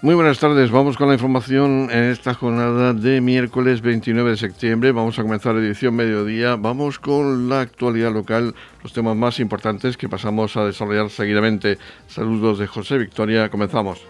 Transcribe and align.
Muy 0.00 0.14
buenas 0.14 0.38
tardes, 0.38 0.70
vamos 0.70 0.96
con 0.96 1.08
la 1.08 1.14
información 1.14 1.88
en 1.90 2.04
esta 2.04 2.32
jornada 2.32 2.92
de 2.92 3.20
miércoles 3.20 3.80
29 3.80 4.30
de 4.30 4.36
septiembre. 4.36 4.92
Vamos 4.92 5.18
a 5.18 5.22
comenzar 5.22 5.56
la 5.56 5.60
edición 5.60 5.96
mediodía. 5.96 6.54
Vamos 6.54 7.00
con 7.00 7.48
la 7.48 7.62
actualidad 7.62 8.12
local, 8.12 8.54
los 8.84 8.92
temas 8.92 9.16
más 9.16 9.40
importantes 9.40 9.96
que 9.96 10.08
pasamos 10.08 10.56
a 10.56 10.64
desarrollar 10.64 11.10
seguidamente. 11.10 11.78
Saludos 12.06 12.60
de 12.60 12.68
José 12.68 12.96
Victoria, 12.96 13.48
comenzamos. 13.48 14.00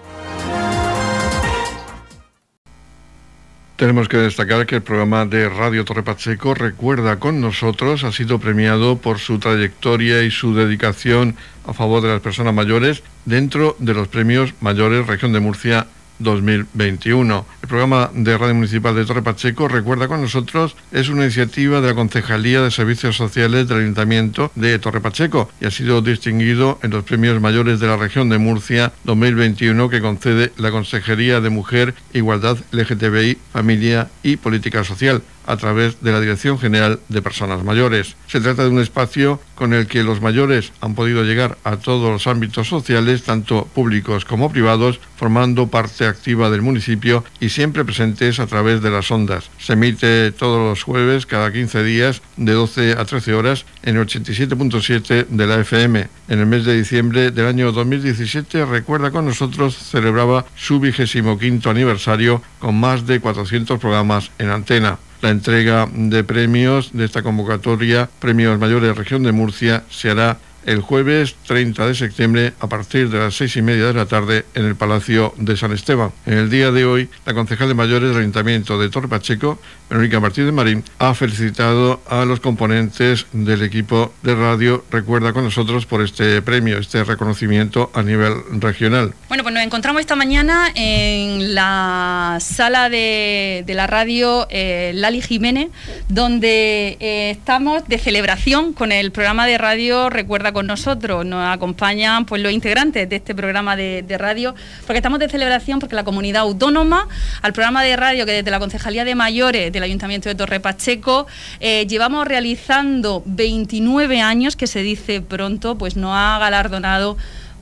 Tenemos 3.78 4.08
que 4.08 4.16
destacar 4.16 4.66
que 4.66 4.74
el 4.74 4.82
programa 4.82 5.24
de 5.24 5.48
Radio 5.48 5.84
Torre 5.84 6.02
Pacheco 6.02 6.52
recuerda 6.52 7.20
con 7.20 7.40
nosotros, 7.40 8.02
ha 8.02 8.10
sido 8.10 8.40
premiado 8.40 8.98
por 8.98 9.20
su 9.20 9.38
trayectoria 9.38 10.24
y 10.24 10.32
su 10.32 10.52
dedicación 10.52 11.36
a 11.64 11.72
favor 11.72 12.02
de 12.02 12.08
las 12.08 12.20
personas 12.20 12.52
mayores 12.52 13.04
dentro 13.24 13.76
de 13.78 13.94
los 13.94 14.08
premios 14.08 14.52
mayores 14.60 15.06
Región 15.06 15.32
de 15.32 15.38
Murcia 15.38 15.86
2021. 16.18 17.46
El 17.62 17.68
programa 17.68 18.10
de 18.14 18.38
Radio 18.38 18.54
Municipal 18.54 18.94
de 18.94 19.04
Torre 19.04 19.22
Pacheco, 19.22 19.68
recuerda 19.68 20.08
con 20.08 20.20
nosotros, 20.20 20.76
es 20.92 21.08
una 21.08 21.24
iniciativa 21.24 21.80
de 21.80 21.88
la 21.88 21.94
Concejalía 21.94 22.62
de 22.62 22.70
Servicios 22.70 23.16
Sociales 23.16 23.68
del 23.68 23.78
Ayuntamiento 23.78 24.50
de 24.54 24.78
Torre 24.78 25.00
Pacheco 25.00 25.50
y 25.60 25.66
ha 25.66 25.70
sido 25.70 26.02
distinguido 26.02 26.78
en 26.82 26.90
los 26.90 27.04
premios 27.04 27.40
mayores 27.40 27.80
de 27.80 27.86
la 27.86 27.96
región 27.96 28.28
de 28.28 28.38
Murcia 28.38 28.92
2021 29.04 29.88
que 29.88 30.00
concede 30.00 30.52
la 30.56 30.70
Consejería 30.70 31.40
de 31.40 31.50
Mujer, 31.50 31.94
Igualdad 32.12 32.58
LGTBI, 32.72 33.38
Familia 33.52 34.08
y 34.22 34.36
Política 34.36 34.84
Social 34.84 35.22
a 35.48 35.56
través 35.56 36.00
de 36.02 36.12
la 36.12 36.20
Dirección 36.20 36.58
General 36.58 37.00
de 37.08 37.22
Personas 37.22 37.64
Mayores. 37.64 38.16
Se 38.28 38.40
trata 38.40 38.64
de 38.64 38.68
un 38.68 38.80
espacio 38.80 39.40
con 39.54 39.72
el 39.72 39.86
que 39.86 40.04
los 40.04 40.20
mayores 40.20 40.72
han 40.80 40.94
podido 40.94 41.24
llegar 41.24 41.56
a 41.64 41.78
todos 41.78 42.10
los 42.10 42.26
ámbitos 42.26 42.68
sociales, 42.68 43.24
tanto 43.24 43.66
públicos 43.74 44.26
como 44.26 44.52
privados, 44.52 45.00
formando 45.16 45.68
parte 45.68 46.06
activa 46.06 46.50
del 46.50 46.62
municipio 46.62 47.24
y 47.40 47.48
siempre 47.48 47.84
presentes 47.84 48.38
a 48.40 48.46
través 48.46 48.82
de 48.82 48.90
las 48.90 49.10
ondas. 49.10 49.50
Se 49.58 49.72
emite 49.72 50.30
todos 50.32 50.60
los 50.60 50.82
jueves, 50.82 51.24
cada 51.24 51.50
15 51.50 51.82
días, 51.82 52.22
de 52.36 52.52
12 52.52 52.92
a 52.92 53.04
13 53.06 53.34
horas, 53.34 53.64
en 53.82 53.96
el 53.96 54.06
87.7 54.06 55.28
de 55.28 55.46
la 55.46 55.60
FM. 55.60 56.08
En 56.28 56.38
el 56.40 56.46
mes 56.46 56.66
de 56.66 56.76
diciembre 56.76 57.30
del 57.30 57.46
año 57.46 57.72
2017, 57.72 58.66
recuerda 58.66 59.10
con 59.10 59.24
nosotros, 59.24 59.76
celebraba 59.76 60.44
su 60.56 60.78
vigésimo 60.78 61.38
quinto 61.38 61.70
aniversario 61.70 62.42
con 62.58 62.78
más 62.78 63.06
de 63.06 63.18
400 63.18 63.80
programas 63.80 64.30
en 64.38 64.50
antena. 64.50 64.98
La 65.20 65.30
entrega 65.30 65.88
de 65.92 66.22
premios 66.22 66.90
de 66.92 67.04
esta 67.04 67.22
convocatoria, 67.22 68.08
Premios 68.20 68.58
Mayores 68.58 68.96
Región 68.96 69.24
de 69.24 69.32
Murcia, 69.32 69.82
se 69.90 70.10
hará 70.10 70.38
el 70.66 70.80
jueves 70.80 71.34
30 71.46 71.86
de 71.86 71.94
septiembre 71.94 72.52
a 72.60 72.68
partir 72.68 73.10
de 73.10 73.18
las 73.18 73.34
seis 73.34 73.56
y 73.56 73.62
media 73.62 73.86
de 73.86 73.94
la 73.94 74.06
tarde 74.06 74.44
en 74.54 74.64
el 74.66 74.76
Palacio 74.76 75.34
de 75.36 75.56
San 75.56 75.72
Esteban. 75.72 76.12
En 76.26 76.34
el 76.34 76.50
día 76.50 76.70
de 76.70 76.84
hoy, 76.84 77.08
la 77.24 77.34
concejal 77.34 77.68
de 77.68 77.74
mayores 77.74 78.10
del 78.10 78.18
Ayuntamiento 78.18 78.78
de 78.78 78.88
Torre 78.88 79.08
Pacheco, 79.08 79.58
Verónica 79.88 80.20
Martínez 80.20 80.52
Marín, 80.52 80.84
ha 80.98 81.14
felicitado 81.14 82.00
a 82.08 82.24
los 82.24 82.40
componentes 82.40 83.26
del 83.32 83.62
equipo 83.62 84.12
de 84.22 84.34
radio 84.34 84.84
Recuerda 84.90 85.32
con 85.32 85.44
nosotros 85.44 85.86
por 85.86 86.02
este 86.02 86.42
premio, 86.42 86.78
este 86.78 87.04
reconocimiento 87.04 87.90
a 87.94 88.02
nivel 88.02 88.34
regional. 88.60 89.14
Bueno, 89.28 89.42
pues 89.42 89.54
nos 89.54 89.62
encontramos 89.62 90.00
esta 90.00 90.16
mañana 90.16 90.68
en 90.74 91.54
la 91.54 92.38
sala 92.40 92.90
de, 92.90 93.64
la 93.68 93.86
radio 93.86 94.46
eh, 94.50 94.92
Lali 94.94 95.22
Jiménez, 95.22 95.68
donde 96.08 96.96
eh, 97.00 97.30
estamos 97.30 97.86
de 97.88 97.98
celebración 97.98 98.72
con 98.72 98.92
el 98.92 99.12
programa 99.12 99.46
de 99.46 99.58
radio 99.58 100.10
Recuerda 100.10 100.47
con 100.52 100.66
nosotros, 100.66 101.24
nos 101.24 101.54
acompañan 101.54 102.24
pues 102.24 102.42
los 102.42 102.52
integrantes 102.52 103.08
de 103.08 103.16
este 103.16 103.34
programa 103.34 103.76
de, 103.76 104.04
radio, 104.18 104.54
porque 104.86 104.98
estamos 104.98 105.18
de 105.18 105.28
celebración 105.28 105.78
porque 105.78 105.94
la 105.94 106.04
comunidad 106.04 106.42
autónoma, 106.42 107.08
al 107.42 107.52
programa 107.52 107.82
de 107.82 107.96
radio 107.96 108.26
que 108.26 108.32
desde 108.32 108.50
la 108.50 108.58
Concejalía 108.58 109.04
de 109.04 109.14
Mayores 109.14 109.72
del 109.72 109.82
Ayuntamiento 109.82 110.28
de 110.28 110.34
Torre 110.34 110.60
Pacheco 110.60 111.26
eh, 111.60 111.86
llevamos 111.86 112.26
realizando 112.26 113.22
29 113.26 114.20
años, 114.20 114.56
que 114.56 114.66
se 114.66 114.82
dice 114.82 115.20
pronto, 115.20 115.76
pues 115.76 115.96
nos 115.96 116.12
ha 116.14 116.38
galardonado 116.38 117.16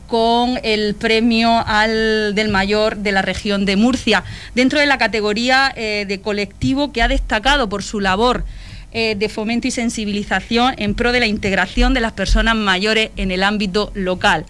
con 0.06 0.58
el 0.62 0.94
premio 0.94 1.64
al 1.66 2.34
del 2.34 2.48
mayor 2.48 2.96
de 2.98 3.12
la 3.12 3.22
región 3.22 3.64
de 3.64 3.76
Murcia, 3.76 4.24
dentro 4.54 4.78
de 4.78 4.86
la 4.86 4.98
categoría 4.98 5.72
eh, 5.76 6.04
de 6.06 6.20
colectivo 6.20 6.92
que 6.92 7.02
ha 7.02 7.08
destacado 7.08 7.68
por 7.68 7.82
su 7.82 8.00
labor 8.00 8.44
eh, 8.92 9.14
de 9.16 9.28
fomento 9.28 9.68
y 9.68 9.70
sensibilización 9.70 10.74
en 10.78 10.94
pro 10.94 11.12
de 11.12 11.20
la 11.20 11.26
integración 11.26 11.94
de 11.94 12.00
las 12.00 12.12
personas 12.12 12.56
mayores 12.56 13.10
en 13.16 13.30
el 13.30 13.42
ámbito 13.42 13.90
local. 13.94 14.46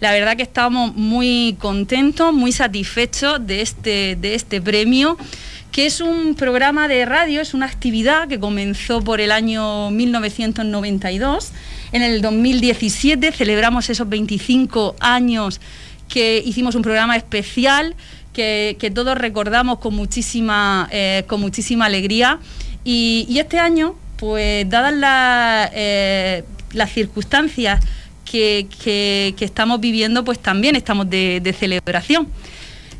La 0.00 0.12
verdad 0.12 0.36
que 0.36 0.42
estamos 0.42 0.94
muy 0.94 1.56
contentos, 1.58 2.32
muy 2.34 2.52
satisfechos 2.52 3.46
de 3.46 3.62
este, 3.62 4.16
de 4.20 4.34
este 4.34 4.60
premio, 4.60 5.16
que 5.72 5.86
es 5.86 6.00
un 6.00 6.34
programa 6.34 6.88
de 6.88 7.06
radio, 7.06 7.40
es 7.40 7.54
una 7.54 7.66
actividad 7.66 8.28
que 8.28 8.38
comenzó 8.38 9.02
por 9.02 9.20
el 9.20 9.30
año 9.30 9.90
1992. 9.90 11.52
En 11.92 12.02
el 12.02 12.20
2017 12.20 13.32
celebramos 13.32 13.88
esos 13.88 14.08
25 14.08 14.96
años 15.00 15.60
que 16.08 16.42
hicimos 16.44 16.74
un 16.74 16.82
programa 16.82 17.16
especial 17.16 17.94
que, 18.32 18.92
todos 18.94 19.16
recordamos 19.16 19.78
con 19.78 19.94
muchísima, 19.94 20.88
eh, 20.92 21.24
con 21.26 21.40
muchísima 21.40 21.86
alegría 21.86 22.38
y, 22.88 23.38
este 23.40 23.58
año, 23.58 23.96
pues 24.16 24.70
dadas 24.70 24.94
eh, 25.74 26.44
las 26.72 26.92
circunstancias 26.92 27.84
que, 28.24 29.34
estamos 29.40 29.80
viviendo, 29.80 30.24
pues 30.24 30.38
también 30.38 30.76
estamos 30.76 31.10
de, 31.10 31.54
celebración. 31.58 32.28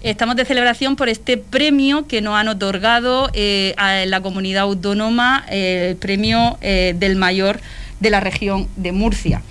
Estamos 0.02 0.34
de 0.34 0.44
celebración 0.44 0.96
por 0.96 1.08
este 1.08 1.36
premio 1.36 2.08
que 2.08 2.20
nos 2.20 2.34
han 2.34 2.48
otorgado 2.48 3.30
eh, 3.32 3.74
a 3.76 4.04
la 4.06 4.20
comunidad 4.20 4.64
autónoma, 4.64 5.46
eh, 5.50 5.90
el 5.90 5.96
premio 5.96 6.58
del 6.60 7.14
mayor 7.14 7.60
de 8.00 8.10
la 8.10 8.18
región 8.18 8.66
de 8.74 8.90
Murcia. 8.90 9.42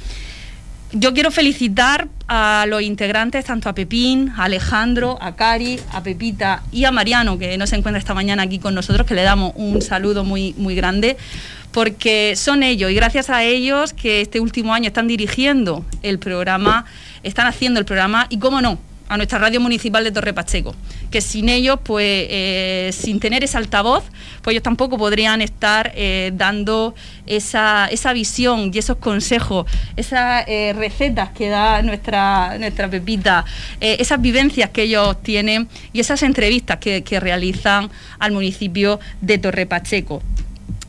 Yo 0.97 1.13
quiero 1.13 1.29
felicitar 1.29 2.07
a 2.29 2.66
los 2.69 2.81
integrantes, 2.81 3.44
tanto 3.44 3.67
a 3.67 3.75
Pepín, 3.75 4.31
a 4.38 4.45
Alejandro, 4.45 5.17
a 5.19 5.35
Cari, 5.35 5.78
a 5.91 6.01
Pepita 6.01 6.63
y 6.72 6.85
a 6.85 6.91
Mariano, 6.94 7.38
que 7.38 7.57
no 7.57 7.67
se 7.67 7.75
encuentra 7.75 8.00
esta 8.00 8.13
mañana 8.13 8.44
aquí 8.44 8.59
con 8.59 8.73
nosotros, 8.73 9.06
que 9.06 9.13
le 9.13 9.23
damos 9.23 9.51
un 9.57 9.81
saludo 9.81 10.23
muy, 10.23 10.53
muy 10.57 10.73
grande, 10.73 11.17
porque 11.73 12.38
son 12.38 12.63
ellos. 12.63 12.91
Y 12.91 12.94
gracias 12.94 13.29
a 13.29 13.44
ellos 13.44 13.91
que 13.91 14.22
este 14.22 14.39
último 14.39 14.73
año 14.73 14.88
están 14.88 15.09
dirigiendo 15.09 15.83
el 16.01 16.17
programa, 16.17 16.85
están 17.23 17.47
haciendo 17.47 17.81
el 17.81 17.85
programa 17.85 18.27
y, 18.29 18.39
cómo 18.39 18.62
no, 18.62 18.79
a 19.08 19.18
nuestra 19.18 19.38
radio 19.38 19.60
municipal 19.60 20.04
de 20.04 20.12
Torre 20.12 20.34
Pacheco, 20.34 20.76
que 21.12 21.22
sin 21.22 21.50
ellos, 21.50 21.80
pues 21.84 22.28
eh, 22.30 22.90
sin 22.92 23.20
tener 23.20 23.44
ese 23.44 23.58
altavoz, 23.58 24.04
pues 24.42 24.54
ellos 24.54 24.64
tampoco 24.64 24.98
podrían 24.98 25.42
estar 25.42 25.92
eh, 25.96 26.32
dando 26.34 26.96
esa, 27.28 27.90
visión 28.14 28.72
y 28.74 28.80
esos 28.80 28.98
consejos, 28.98 29.68
esas 29.96 30.46
eh, 30.48 30.74
recetas 30.76 31.30
que 31.30 31.50
da 31.50 31.82
nuestra, 31.82 32.58
nuestra 32.58 32.90
Pepita, 32.90 33.46
esas 33.80 34.22
vivencias 34.22 34.70
que 34.72 34.84
ellos 34.84 35.22
tienen 35.22 35.68
y 35.94 36.00
esas 36.00 36.24
entrevistas 36.24 36.78
que, 36.78 37.04
que 37.04 37.20
realizan 37.20 37.90
al 38.20 38.32
municipio 38.32 39.00
de 39.22 39.38
Torre 39.38 39.66
Pacheco. 39.66 40.24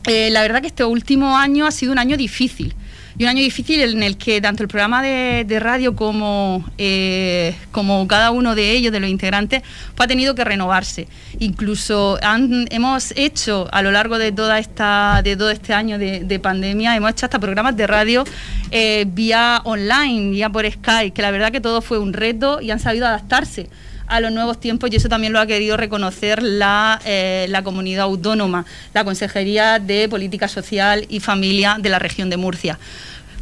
la 0.05 0.41
verdad 0.41 0.61
que 0.61 0.67
este 0.67 0.85
último 0.85 1.37
año 1.37 1.67
ha 1.67 1.71
sido 1.71 1.91
un 1.91 1.99
año 1.99 2.17
difícil 2.17 2.73
y 3.17 3.23
un 3.23 3.29
año 3.29 3.41
difícil 3.41 3.81
en 3.81 4.03
el 4.03 4.17
que 4.17 4.39
tanto 4.41 4.61
el 4.61 4.69
programa 4.69 5.01
de, 5.01 5.59
radio 5.59 5.95
como, 5.95 6.63
eh, 6.77 7.55
como 7.71 8.07
cada 8.07 8.29
uno 8.29 8.53
de 8.53 8.71
ellos, 8.71 8.91
de 8.91 8.99
los 8.99 9.09
integrantes, 9.09 9.63
pues 9.95 10.05
ha 10.05 10.07
tenido 10.07 10.35
que 10.35 10.43
renovarse. 10.43 11.07
Incluso 11.39 12.19
hemos 12.21 13.13
hecho 13.15 13.67
a 13.71 13.81
lo 13.81 13.91
largo 13.91 14.19
de, 14.19 14.31
toda 14.31 14.59
esta, 14.59 15.21
de 15.23 15.35
todo 15.35 15.49
este 15.49 15.73
año 15.73 15.97
de, 15.97 16.39
pandemia, 16.39 16.95
hemos 16.95 17.11
hecho 17.11 17.25
hasta 17.25 17.39
programas 17.39 17.75
de 17.75 17.87
radio 17.87 18.23
eh, 18.69 19.05
vía 19.07 19.61
online, 19.63 20.29
vía 20.29 20.49
por 20.49 20.69
Skype, 20.69 21.11
que 21.11 21.21
la 21.23 21.31
verdad 21.31 21.51
que 21.51 21.61
todo 21.61 21.81
fue 21.81 21.97
un 21.97 22.13
reto 22.13 22.61
y 22.61 22.69
han 22.69 22.79
sabido 22.79 23.07
adaptarse 23.07 23.67
a 24.07 24.19
los 24.19 24.31
nuevos 24.31 24.59
tiempos 24.59 24.89
y 24.91 24.95
eso 24.95 25.09
también 25.09 25.33
lo 25.33 25.39
ha 25.39 25.45
querido 25.45 25.77
reconocer 25.77 26.41
la, 26.41 26.99
eh, 27.05 27.45
la 27.49 27.63
comunidad 27.63 28.03
autónoma, 28.05 28.65
la 28.93 29.03
Consejería 29.03 29.79
de 29.79 30.09
Política 30.09 30.47
Social 30.47 31.05
y 31.09 31.19
Familia 31.19 31.77
de 31.79 31.89
la 31.89 31.99
región 31.99 32.29
de 32.29 32.37
Murcia. 32.37 32.79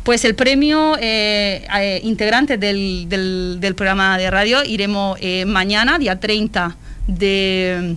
Pues 0.04 0.24
el 0.24 0.36
premio 0.36 0.98
eh, 1.00 1.66
eh, 1.80 2.00
integrantes 2.04 2.60
del, 2.60 3.08
del, 3.10 3.76
programa 3.76 4.18
de 4.18 4.30
radio 4.30 4.64
iremos 4.64 5.20
mañana, 5.48 5.98
día 5.98 6.20
30 6.20 6.76
de, 7.08 7.96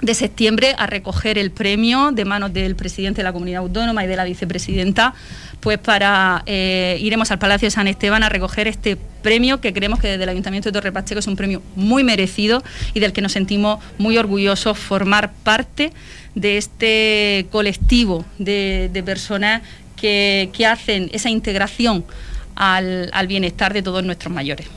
de, 0.00 0.14
septiembre, 0.14 0.74
a 0.78 0.86
recoger 0.86 1.38
el 1.38 1.50
premio 1.50 2.10
de 2.12 2.24
manos 2.24 2.52
del 2.52 2.76
presidente 2.76 3.18
de 3.18 3.24
la 3.24 3.32
comunidad 3.32 3.62
autónoma 3.62 4.04
y 4.04 4.06
de 4.06 4.16
la 4.16 4.24
vicepresidenta 4.24 5.14
pues 5.60 5.78
para 5.78 6.42
eh, 6.46 6.98
iremos 7.00 7.30
al 7.30 7.38
Palacio 7.38 7.66
de 7.66 7.70
San 7.70 7.88
Esteban 7.88 8.22
a 8.22 8.28
recoger 8.28 8.68
este 8.68 8.96
premio 8.96 9.60
que 9.60 9.72
creemos 9.72 9.98
que 9.98 10.08
desde 10.08 10.22
el 10.22 10.28
Ayuntamiento 10.28 10.68
de 10.68 10.72
Torre 10.72 10.92
Pacheco 10.92 11.18
es 11.18 11.26
un 11.26 11.36
premio 11.36 11.62
muy 11.74 12.04
merecido 12.04 12.62
y 12.94 13.00
del 13.00 13.12
que 13.12 13.20
nos 13.20 13.32
sentimos 13.32 13.82
muy 13.98 14.18
orgullosos 14.18 14.78
formar 14.78 15.32
parte 15.32 15.92
de 16.34 16.58
este 16.58 17.46
colectivo 17.50 18.24
de, 18.38 19.02
personas 19.04 19.62
que, 19.96 20.50
hacen 20.64 21.10
esa 21.12 21.30
integración 21.30 22.04
al 22.54 23.26
bienestar 23.26 23.72
de 23.72 23.82
todos 23.82 24.04
nuestros 24.04 24.32
mayores. 24.32 24.68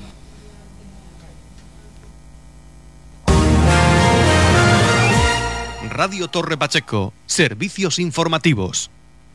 Radio 6.04 6.30
Torre 6.30 6.58
Pacheco. 6.58 7.14
Servicios 7.28 8.00
informativos. 8.00 8.90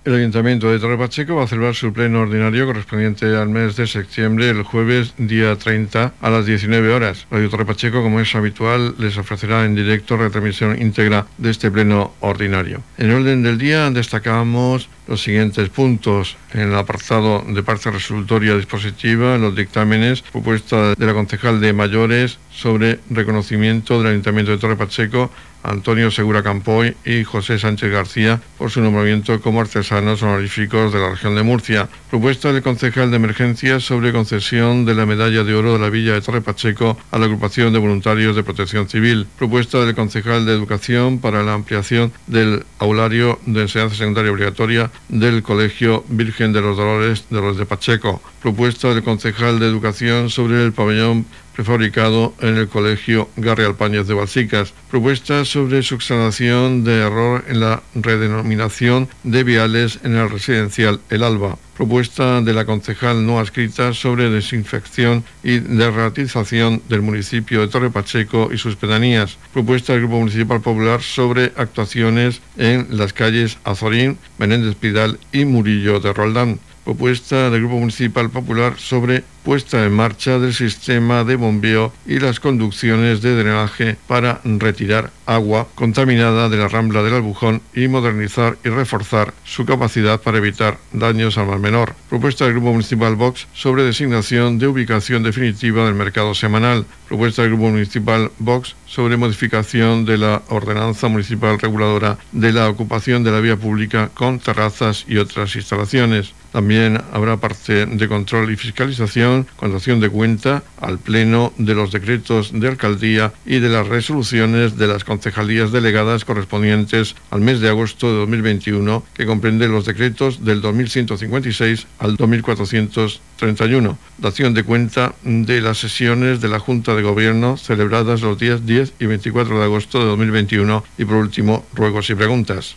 El 0.04 0.16
Ayuntamiento 0.16 0.68
de 0.68 0.80
Torre 0.80 0.98
Pacheco 0.98 1.36
va 1.36 1.44
a 1.44 1.46
celebrar 1.46 1.76
su 1.76 1.92
pleno 1.92 2.22
ordinario 2.22 2.66
correspondiente 2.66 3.36
al 3.36 3.48
mes 3.48 3.76
de 3.76 3.86
septiembre, 3.86 4.50
el 4.50 4.64
jueves 4.64 5.14
día 5.16 5.54
30 5.54 6.14
a 6.20 6.30
las 6.30 6.44
19 6.44 6.92
horas. 6.92 7.28
Radio 7.30 7.50
Torre 7.50 7.66
Pacheco, 7.66 8.02
como 8.02 8.18
es 8.18 8.34
habitual, 8.34 8.96
les 8.98 9.16
ofrecerá 9.16 9.64
en 9.64 9.76
directo 9.76 10.16
retransmisión 10.16 10.82
íntegra 10.82 11.26
de 11.38 11.50
este 11.50 11.70
pleno 11.70 12.14
ordinario. 12.18 12.82
En 12.98 13.12
orden 13.12 13.44
del 13.44 13.58
día 13.58 13.88
destacamos 13.92 14.88
los 15.06 15.22
siguientes 15.22 15.68
puntos. 15.68 16.36
En 16.52 16.60
el 16.60 16.74
apartado 16.74 17.44
de 17.46 17.62
parte 17.62 17.90
resolutoria 17.90 18.56
dispositiva, 18.56 19.38
los 19.38 19.54
dictámenes, 19.54 20.22
propuesta 20.22 20.94
de 20.94 21.06
la 21.06 21.14
concejal 21.14 21.60
de 21.60 21.72
mayores 21.72 22.38
sobre 22.50 23.00
reconocimiento 23.10 23.98
del 23.98 24.12
Ayuntamiento 24.12 24.52
de 24.52 24.58
Torre 24.58 24.76
Pacheco 24.76 25.30
Antonio 25.66 26.10
Segura 26.10 26.42
Campoy 26.42 26.96
y 27.04 27.24
José 27.24 27.58
Sánchez 27.58 27.90
García 27.90 28.40
por 28.56 28.70
su 28.70 28.80
nombramiento 28.80 29.40
como 29.40 29.60
artesanos 29.60 30.22
honoríficos 30.22 30.92
de 30.92 31.00
la 31.00 31.10
región 31.10 31.34
de 31.34 31.42
Murcia. 31.42 31.88
Propuesta 32.08 32.52
del 32.52 32.62
concejal 32.62 33.10
de 33.10 33.16
emergencia 33.16 33.80
sobre 33.80 34.12
concesión 34.12 34.84
de 34.84 34.94
la 34.94 35.06
medalla 35.06 35.42
de 35.42 35.54
oro 35.54 35.72
de 35.72 35.78
la 35.80 35.90
Villa 35.90 36.14
de 36.14 36.20
Torre 36.20 36.40
Pacheco 36.40 36.96
a 37.10 37.18
la 37.18 37.26
agrupación 37.26 37.72
de 37.72 37.80
voluntarios 37.80 38.36
de 38.36 38.44
protección 38.44 38.88
civil. 38.88 39.26
Propuesta 39.38 39.84
del 39.84 39.94
concejal 39.94 40.46
de 40.46 40.52
educación 40.52 41.18
para 41.18 41.42
la 41.42 41.54
ampliación 41.54 42.12
del 42.26 42.64
aulario 42.78 43.40
de 43.46 43.62
enseñanza 43.62 43.96
secundaria 43.96 44.30
obligatoria 44.30 44.90
del 45.08 45.42
Colegio 45.42 46.04
Virgen 46.08 46.52
de 46.52 46.60
los 46.60 46.76
Dolores 46.76 47.24
de 47.30 47.40
los 47.40 47.56
de 47.56 47.66
Pacheco. 47.66 48.20
Propuesta 48.42 48.88
del 48.88 49.02
concejal 49.02 49.58
de 49.58 49.66
educación 49.66 50.30
sobre 50.30 50.64
el 50.64 50.72
pabellón 50.72 51.26
prefabricado 51.56 52.34
en 52.40 52.56
el 52.56 52.68
Colegio 52.68 53.30
Garri 53.36 53.64
Alpañez 53.64 54.06
de 54.06 54.14
Balsicas. 54.14 54.74
Propuesta 54.90 55.44
sobre 55.46 55.82
subsanación 55.82 56.84
de 56.84 57.00
error 57.00 57.44
en 57.48 57.60
la 57.60 57.82
redenominación 57.94 59.08
de 59.24 59.42
viales 59.42 59.98
en 60.04 60.16
el 60.16 60.28
residencial 60.28 61.00
El 61.08 61.22
Alba. 61.22 61.56
Propuesta 61.76 62.42
de 62.42 62.52
la 62.52 62.66
concejal 62.66 63.26
no 63.26 63.38
adscrita 63.38 63.94
sobre 63.94 64.30
desinfección 64.30 65.24
y 65.42 65.58
derratización 65.58 66.82
del 66.88 67.02
municipio 67.02 67.60
de 67.62 67.68
Torre 67.68 67.90
Pacheco 67.90 68.50
y 68.52 68.58
sus 68.58 68.76
pedanías. 68.76 69.38
Propuesta 69.52 69.92
del 69.92 70.02
Grupo 70.02 70.18
Municipal 70.18 70.60
Popular 70.60 71.02
sobre 71.02 71.52
actuaciones 71.56 72.42
en 72.58 72.86
las 72.90 73.12
calles 73.12 73.58
Azorín, 73.64 74.18
Menéndez 74.38 74.74
Pidal 74.74 75.18
y 75.32 75.46
Murillo 75.46 76.00
de 76.00 76.12
Roldán 76.12 76.60
propuesta 76.86 77.50
del 77.50 77.62
Grupo 77.62 77.80
Municipal 77.80 78.30
Popular 78.30 78.78
sobre 78.78 79.24
puesta 79.46 79.84
en 79.84 79.92
marcha 79.92 80.40
del 80.40 80.52
sistema 80.52 81.22
de 81.22 81.36
bombeo 81.36 81.92
y 82.04 82.18
las 82.18 82.40
conducciones 82.40 83.22
de 83.22 83.36
drenaje 83.36 83.96
para 84.08 84.40
retirar 84.42 85.12
agua 85.24 85.68
contaminada 85.76 86.48
de 86.48 86.56
la 86.56 86.66
rambla 86.66 87.04
del 87.04 87.14
Albujón 87.14 87.62
y 87.72 87.86
modernizar 87.86 88.58
y 88.64 88.70
reforzar 88.70 89.34
su 89.44 89.64
capacidad 89.64 90.20
para 90.20 90.38
evitar 90.38 90.78
daños 90.92 91.38
al 91.38 91.46
mar 91.46 91.60
menor. 91.60 91.94
Propuesta 92.08 92.44
del 92.44 92.54
Grupo 92.54 92.72
Municipal 92.72 93.14
Vox 93.14 93.46
sobre 93.54 93.84
designación 93.84 94.58
de 94.58 94.66
ubicación 94.66 95.22
definitiva 95.22 95.84
del 95.84 95.94
mercado 95.94 96.34
semanal. 96.34 96.84
Propuesta 97.06 97.42
del 97.42 97.52
Grupo 97.52 97.70
Municipal 97.70 98.32
Vox 98.40 98.74
sobre 98.86 99.16
modificación 99.16 100.04
de 100.04 100.18
la 100.18 100.42
ordenanza 100.48 101.06
municipal 101.06 101.60
reguladora 101.60 102.18
de 102.32 102.52
la 102.52 102.68
ocupación 102.68 103.22
de 103.22 103.30
la 103.30 103.40
vía 103.40 103.56
pública 103.56 104.10
con 104.12 104.40
terrazas 104.40 105.04
y 105.06 105.18
otras 105.18 105.54
instalaciones. 105.54 106.32
También 106.56 106.98
habrá 107.12 107.36
parte 107.36 107.84
de 107.84 108.08
control 108.08 108.50
y 108.50 108.56
fiscalización, 108.56 109.35
contación 109.56 110.00
de 110.00 110.08
cuenta 110.08 110.62
al 110.80 110.98
Pleno 110.98 111.52
de 111.58 111.74
los 111.74 111.92
decretos 111.92 112.50
de 112.52 112.68
alcaldía 112.68 113.32
y 113.44 113.58
de 113.58 113.68
las 113.68 113.86
resoluciones 113.86 114.76
de 114.76 114.86
las 114.86 115.04
concejalías 115.04 115.72
delegadas 115.72 116.24
correspondientes 116.24 117.14
al 117.30 117.40
mes 117.40 117.60
de 117.60 117.68
agosto 117.68 118.08
de 118.08 118.18
2021, 118.18 119.04
que 119.14 119.26
comprende 119.26 119.68
los 119.68 119.84
decretos 119.84 120.44
del 120.44 120.60
2156 120.60 121.86
al 121.98 122.16
2431. 122.16 123.98
Dación 124.18 124.54
de 124.54 124.62
cuenta 124.64 125.14
de 125.22 125.60
las 125.60 125.78
sesiones 125.78 126.40
de 126.40 126.48
la 126.48 126.58
Junta 126.58 126.94
de 126.94 127.02
Gobierno 127.02 127.56
celebradas 127.56 128.22
los 128.22 128.38
días 128.38 128.66
10 128.66 128.94
y 128.98 129.06
24 129.06 129.58
de 129.58 129.64
agosto 129.64 129.98
de 129.98 130.06
2021 130.06 130.84
y 130.98 131.04
por 131.04 131.16
último, 131.16 131.66
ruegos 131.74 132.10
y 132.10 132.14
preguntas. 132.14 132.76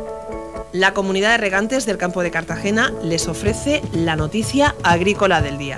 La 0.73 0.93
comunidad 0.93 1.31
de 1.31 1.37
regantes 1.37 1.85
del 1.85 1.97
campo 1.97 2.23
de 2.23 2.31
Cartagena 2.31 2.93
les 3.03 3.27
ofrece 3.27 3.81
la 3.91 4.15
noticia 4.15 4.73
agrícola 4.83 5.41
del 5.41 5.57
día. 5.57 5.75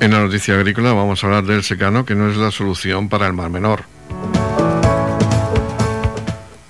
En 0.00 0.10
la 0.10 0.20
noticia 0.22 0.54
agrícola 0.54 0.92
vamos 0.92 1.22
a 1.22 1.26
hablar 1.28 1.44
del 1.44 1.62
secano, 1.62 2.04
que 2.04 2.16
no 2.16 2.28
es 2.28 2.36
la 2.36 2.50
solución 2.50 3.08
para 3.08 3.28
el 3.28 3.32
mar 3.32 3.50
menor. 3.50 3.84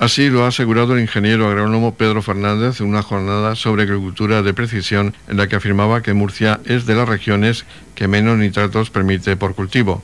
Así 0.00 0.30
lo 0.30 0.44
ha 0.44 0.48
asegurado 0.48 0.94
el 0.94 1.02
ingeniero 1.02 1.46
agrónomo 1.46 1.94
Pedro 1.94 2.22
Fernández 2.22 2.80
en 2.80 2.86
una 2.86 3.02
jornada 3.02 3.54
sobre 3.54 3.82
agricultura 3.82 4.40
de 4.40 4.54
precisión 4.54 5.14
en 5.28 5.36
la 5.36 5.46
que 5.46 5.56
afirmaba 5.56 6.00
que 6.00 6.14
Murcia 6.14 6.58
es 6.64 6.86
de 6.86 6.94
las 6.94 7.06
regiones 7.06 7.66
que 7.94 8.08
menos 8.08 8.38
nitratos 8.38 8.88
permite 8.88 9.36
por 9.36 9.54
cultivo. 9.54 10.02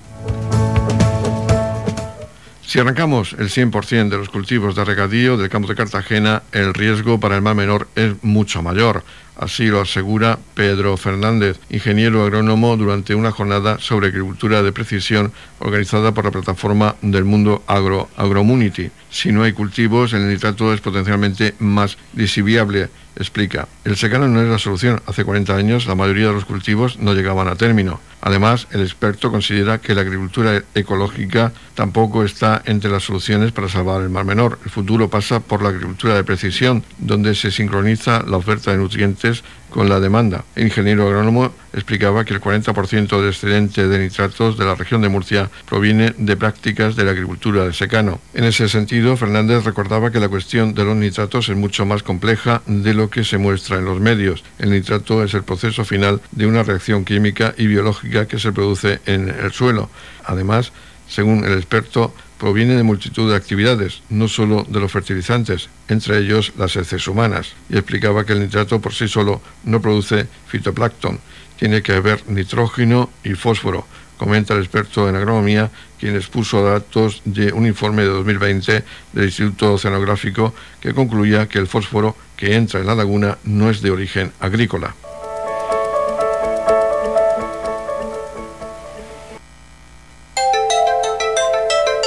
Si 2.61 2.79
arrancamos 2.79 3.33
el 3.39 3.49
100% 3.49 4.11
de 4.11 4.19
los 4.19 4.29
cultivos 4.29 4.77
de 4.77 4.85
regadío 4.85 5.39
del 5.39 5.49
campo 5.49 5.67
de 5.67 5.77
Cartagena, 5.77 6.43
el 6.53 6.75
riesgo 6.75 7.19
para 7.19 7.37
el 7.37 7.41
mar 7.41 7.55
menor 7.55 7.89
es 7.97 8.23
mucho 8.23 8.63
mayor. 8.63 9.03
Así 9.37 9.67
lo 9.67 9.83
asegura 9.83 10.39
Pedro 10.55 10.97
Fernández, 10.97 11.59
ingeniero 11.69 12.23
agrónomo, 12.23 12.77
durante 12.77 13.15
una 13.15 13.33
jornada 13.33 13.79
sobre 13.79 14.09
agricultura 14.09 14.63
de 14.63 14.73
precisión 14.73 15.33
organizada 15.59 16.13
por 16.13 16.25
la 16.25 16.31
plataforma 16.31 16.97
del 17.03 17.25
mundo 17.25 17.63
agro 17.67 18.09
Agromunity. 18.17 18.91
Si 19.11 19.33
no 19.33 19.43
hay 19.43 19.53
cultivos, 19.53 20.15
el 20.15 20.29
nitrato 20.29 20.73
es 20.73 20.81
potencialmente 20.81 21.55
más 21.59 21.99
lisiviable 22.15 22.89
explica, 23.17 23.67
el 23.85 23.97
secano 23.97 24.29
no 24.29 24.43
es 24.43 24.49
la 24.49 24.59
solución. 24.59 25.01
Hace 25.07 25.25
40 25.25 25.57
años 25.57 25.87
la 25.87 25.95
mayoría 25.95 26.29
de 26.29 26.35
los 26.35 26.45
cultivos 26.45 26.99
no 26.99 27.15
llegaban 27.15 27.49
a 27.49 27.57
término. 27.57 28.01
Además, 28.21 28.67
el 28.73 28.83
experto 28.83 29.31
considera 29.31 29.79
que 29.79 29.95
la 29.95 30.01
agricultura 30.03 30.63
ecológica 30.75 31.53
tampoco 31.75 32.25
está 32.25 32.63
entre 32.67 32.91
las 32.91 33.05
soluciones 33.05 33.53
para 33.53 33.69
salvar 33.69 34.03
el 34.03 34.11
mar 34.11 34.25
menor. 34.25 34.59
El 34.65 34.71
futuro 34.71 35.09
pasa 35.09 35.41
por 35.41 35.63
la 35.63 35.69
agricultura 35.69 36.15
de 36.15 36.25
precisión, 36.25 36.83
donde 36.99 37.35
se 37.35 37.51
sincroniza 37.51 38.23
la 38.27 38.37
oferta 38.37 38.73
de 38.73 38.79
nutrientes 38.79 39.26
con 39.71 39.89
la 39.89 40.01
demanda. 40.01 40.45
El 40.55 40.65
ingeniero 40.65 41.07
agrónomo 41.07 41.53
explicaba 41.73 42.25
que 42.25 42.35
el 42.35 42.41
40% 42.41 43.21
del 43.21 43.29
excedente 43.29 43.89
de 43.89 43.99
nitratos 43.99 44.57
de 44.57 44.65
la 44.65 44.75
región 44.75 45.03
de 45.03 45.09
Murcia 45.09 45.51
proviene 45.69 46.15
de 46.17 46.37
prácticas 46.37 46.97
de 46.97 47.05
la 47.05 47.11
agricultura 47.11 47.65
de 47.65 47.73
secano. 47.73 48.21
En 48.35 48.45
ese 48.45 48.69
sentido, 48.69 49.17
Fernández 49.17 49.65
recordaba 49.65 50.11
que 50.11 50.21
la 50.21 50.29
cuestión 50.29 50.75
de 50.75 50.85
los 50.85 50.97
nitratos 50.97 51.49
es 51.49 51.57
mucho 51.57 51.85
más 51.85 52.03
compleja 52.03 52.63
de 52.67 52.95
lo 52.95 53.11
que 53.11 53.25
se 53.25 53.39
muestra 53.39 53.79
en 53.79 53.85
los 53.85 54.01
medios. 54.01 54.45
El 54.59 54.71
nitrato 54.71 55.23
es 55.23 55.35
el 55.35 55.45
proceso 55.45 55.85
final 55.85 56.21
de 56.33 56.47
una 56.47 56.63
reacción 56.63 57.05
química 57.05 57.55
y 57.59 57.67
biológica 57.67 58.27
que 58.27 58.39
se 58.39 58.53
produce 58.53 59.01
en 59.07 59.29
el 59.29 59.53
suelo. 59.53 59.91
Además, 60.25 60.73
según 61.09 61.45
el 61.45 61.53
experto, 61.53 62.15
proviene 62.39 62.75
de 62.75 62.83
multitud 62.83 63.31
de 63.31 63.37
actividades, 63.37 64.03
no 64.11 64.29
solo 64.29 64.67
de 64.69 64.81
los 64.81 64.93
fertilizantes, 64.93 65.69
entre 65.89 66.19
ellos 66.19 66.53
las 66.57 66.77
heces 66.77 67.09
humanas, 67.09 67.55
y 67.69 67.77
explicaba 67.77 68.25
que 68.25 68.33
el 68.33 68.41
nitrato 68.41 68.81
por 68.81 68.95
sí 68.95 69.09
solo 69.09 69.41
no 69.65 69.81
produce 69.81 70.27
fitoplancton, 70.47 71.19
tiene 71.59 71.83
que 71.83 71.93
haber 71.93 72.29
nitrógeno 72.29 73.11
y 73.25 73.35
fósforo, 73.35 73.87
comenta 74.17 74.55
el 74.55 74.61
experto 74.61 75.09
en 75.09 75.17
agronomía, 75.17 75.71
quien 75.99 76.17
expuso 76.17 76.63
datos 76.63 77.23
de 77.25 77.53
un 77.53 77.67
informe 77.67 78.03
de 78.03 78.09
2020 78.09 78.85
del 79.13 79.25
Instituto 79.25 79.75
Oceanográfico 79.75 80.55
que 80.81 80.95
concluía 80.95 81.49
que 81.49 81.59
el 81.59 81.67
fósforo 81.67 82.17
que 82.37 82.55
entra 82.55 82.81
en 82.81 82.87
la 82.87 82.95
laguna 82.95 83.39
no 83.45 83.71
es 83.71 83.81
de 83.81 83.91
origen 83.91 84.33
agrícola. 84.41 84.95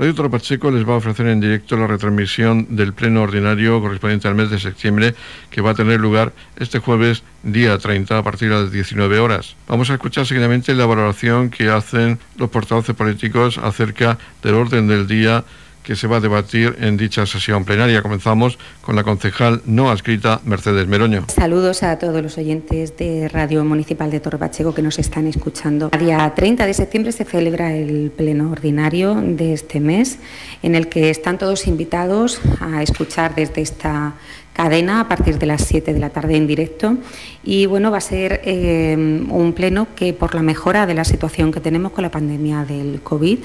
Radio 0.00 0.14
Toro 0.14 0.30
Pacheco 0.30 0.70
les 0.70 0.88
va 0.88 0.94
a 0.94 0.96
ofrecer 0.96 1.26
en 1.26 1.40
directo 1.40 1.76
la 1.76 1.86
retransmisión 1.86 2.68
del 2.70 2.94
pleno 2.94 3.20
ordinario 3.20 3.82
correspondiente 3.82 4.28
al 4.28 4.34
mes 4.34 4.48
de 4.48 4.58
septiembre 4.58 5.14
que 5.50 5.60
va 5.60 5.72
a 5.72 5.74
tener 5.74 6.00
lugar 6.00 6.32
este 6.56 6.78
jueves 6.78 7.22
día 7.42 7.76
30 7.76 8.16
a 8.16 8.22
partir 8.22 8.48
de 8.48 8.62
las 8.62 8.72
19 8.72 9.18
horas. 9.18 9.56
Vamos 9.68 9.90
a 9.90 9.92
escuchar 9.92 10.24
seguidamente 10.24 10.74
la 10.74 10.86
valoración 10.86 11.50
que 11.50 11.68
hacen 11.68 12.18
los 12.38 12.48
portavoces 12.48 12.96
políticos 12.96 13.58
acerca 13.58 14.16
del 14.42 14.54
orden 14.54 14.88
del 14.88 15.06
día 15.06 15.44
que 15.90 15.96
se 15.96 16.06
va 16.06 16.18
a 16.18 16.20
debatir 16.20 16.76
en 16.78 16.96
dicha 16.96 17.26
sesión 17.26 17.64
plenaria. 17.64 18.00
Comenzamos 18.00 18.60
con 18.80 18.94
la 18.94 19.02
concejal 19.02 19.60
no 19.66 19.90
adscrita 19.90 20.40
Mercedes 20.44 20.86
Meroño. 20.86 21.24
Saludos 21.26 21.82
a 21.82 21.98
todos 21.98 22.22
los 22.22 22.38
oyentes 22.38 22.96
de 22.96 23.28
Radio 23.28 23.64
Municipal 23.64 24.08
de 24.08 24.20
Torre 24.20 24.38
Pacheco 24.38 24.72
que 24.72 24.82
nos 24.82 25.00
están 25.00 25.26
escuchando. 25.26 25.90
El 25.92 25.98
día 25.98 26.32
30 26.32 26.64
de 26.64 26.74
septiembre 26.74 27.10
se 27.10 27.24
celebra 27.24 27.74
el 27.74 28.12
pleno 28.16 28.52
ordinario 28.52 29.16
de 29.16 29.52
este 29.52 29.80
mes 29.80 30.20
en 30.62 30.76
el 30.76 30.86
que 30.86 31.10
están 31.10 31.38
todos 31.38 31.66
invitados 31.66 32.40
a 32.60 32.84
escuchar 32.84 33.34
desde 33.34 33.60
esta 33.60 34.14
cadena 34.52 35.00
a 35.00 35.08
partir 35.08 35.40
de 35.40 35.46
las 35.46 35.62
7 35.62 35.92
de 35.92 35.98
la 35.98 36.10
tarde 36.10 36.36
en 36.36 36.46
directo 36.46 36.98
y 37.42 37.66
bueno 37.66 37.90
va 37.90 37.98
a 37.98 38.02
ser 38.02 38.42
eh, 38.44 38.94
un 38.96 39.52
pleno 39.54 39.88
que 39.96 40.12
por 40.12 40.34
la 40.34 40.42
mejora 40.42 40.86
de 40.86 40.94
la 40.94 41.04
situación 41.04 41.50
que 41.50 41.60
tenemos 41.60 41.92
con 41.92 42.02
la 42.02 42.10
pandemia 42.10 42.64
del 42.64 43.00
COVID 43.00 43.38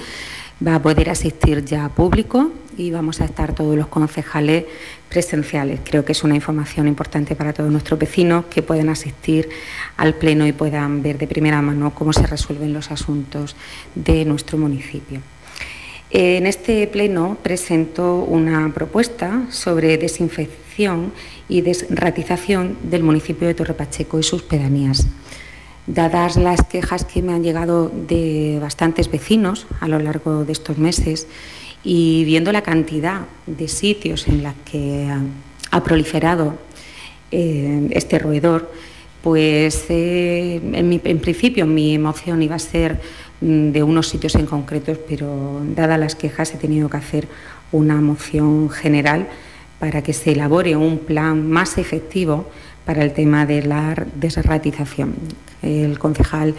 va 0.64 0.76
a 0.76 0.82
poder 0.82 1.10
asistir 1.10 1.64
ya 1.64 1.88
público 1.88 2.50
y 2.76 2.90
vamos 2.90 3.20
a 3.20 3.24
estar 3.24 3.54
todos 3.54 3.76
los 3.76 3.86
concejales 3.88 4.64
presenciales. 5.08 5.80
Creo 5.84 6.04
que 6.04 6.12
es 6.12 6.24
una 6.24 6.34
información 6.34 6.88
importante 6.88 7.34
para 7.34 7.52
todos 7.52 7.70
nuestros 7.70 7.98
vecinos 7.98 8.46
que 8.46 8.62
puedan 8.62 8.88
asistir 8.88 9.48
al 9.96 10.14
Pleno 10.14 10.46
y 10.46 10.52
puedan 10.52 11.02
ver 11.02 11.18
de 11.18 11.26
primera 11.26 11.62
mano 11.62 11.94
cómo 11.94 12.12
se 12.12 12.26
resuelven 12.26 12.72
los 12.72 12.90
asuntos 12.90 13.56
de 13.94 14.24
nuestro 14.24 14.58
municipio. 14.58 15.20
En 16.10 16.46
este 16.46 16.86
Pleno 16.86 17.36
presento 17.42 18.18
una 18.18 18.72
propuesta 18.72 19.46
sobre 19.50 19.98
desinfección 19.98 21.12
y 21.48 21.62
desratización 21.62 22.76
del 22.82 23.02
municipio 23.02 23.48
de 23.48 23.54
Torrepacheco 23.54 24.18
y 24.18 24.22
sus 24.22 24.42
pedanías. 24.42 25.06
Dadas 25.86 26.36
las 26.36 26.64
quejas 26.64 27.04
que 27.04 27.22
me 27.22 27.32
han 27.32 27.44
llegado 27.44 27.88
de 27.88 28.58
bastantes 28.60 29.08
vecinos 29.08 29.68
a 29.80 29.86
lo 29.86 30.00
largo 30.00 30.44
de 30.44 30.50
estos 30.50 30.78
meses 30.78 31.28
y 31.84 32.24
viendo 32.24 32.50
la 32.50 32.62
cantidad 32.62 33.20
de 33.46 33.68
sitios 33.68 34.26
en 34.26 34.42
los 34.42 34.54
que 34.68 35.08
ha, 35.70 35.84
proliferado 35.84 36.54
eh, 37.30 37.86
este 37.92 38.18
roedor, 38.18 38.72
pues 39.22 39.84
eh, 39.88 40.60
en, 40.72 41.20
principio 41.20 41.66
mi 41.66 41.94
emoción 41.94 42.42
iba 42.42 42.56
a 42.56 42.58
ser 42.58 43.00
mm, 43.40 43.70
de 43.70 43.82
unos 43.84 44.08
sitios 44.08 44.34
en 44.34 44.46
concretos, 44.46 44.98
pero 45.08 45.62
dadas 45.76 46.00
las 46.00 46.16
quejas 46.16 46.52
he 46.52 46.56
tenido 46.56 46.88
que 46.88 46.96
hacer 46.96 47.28
una 47.70 48.00
moción 48.00 48.70
general 48.70 49.28
para 49.78 50.02
que 50.02 50.12
se 50.12 50.32
elabore 50.32 50.74
un 50.74 50.98
plan 50.98 51.48
más 51.48 51.78
efectivo 51.78 52.48
para 52.84 53.04
el 53.04 53.12
tema 53.12 53.46
de 53.46 53.62
la 53.62 53.94
desratización 54.16 55.14
el 55.62 55.98
concejal 55.98 56.54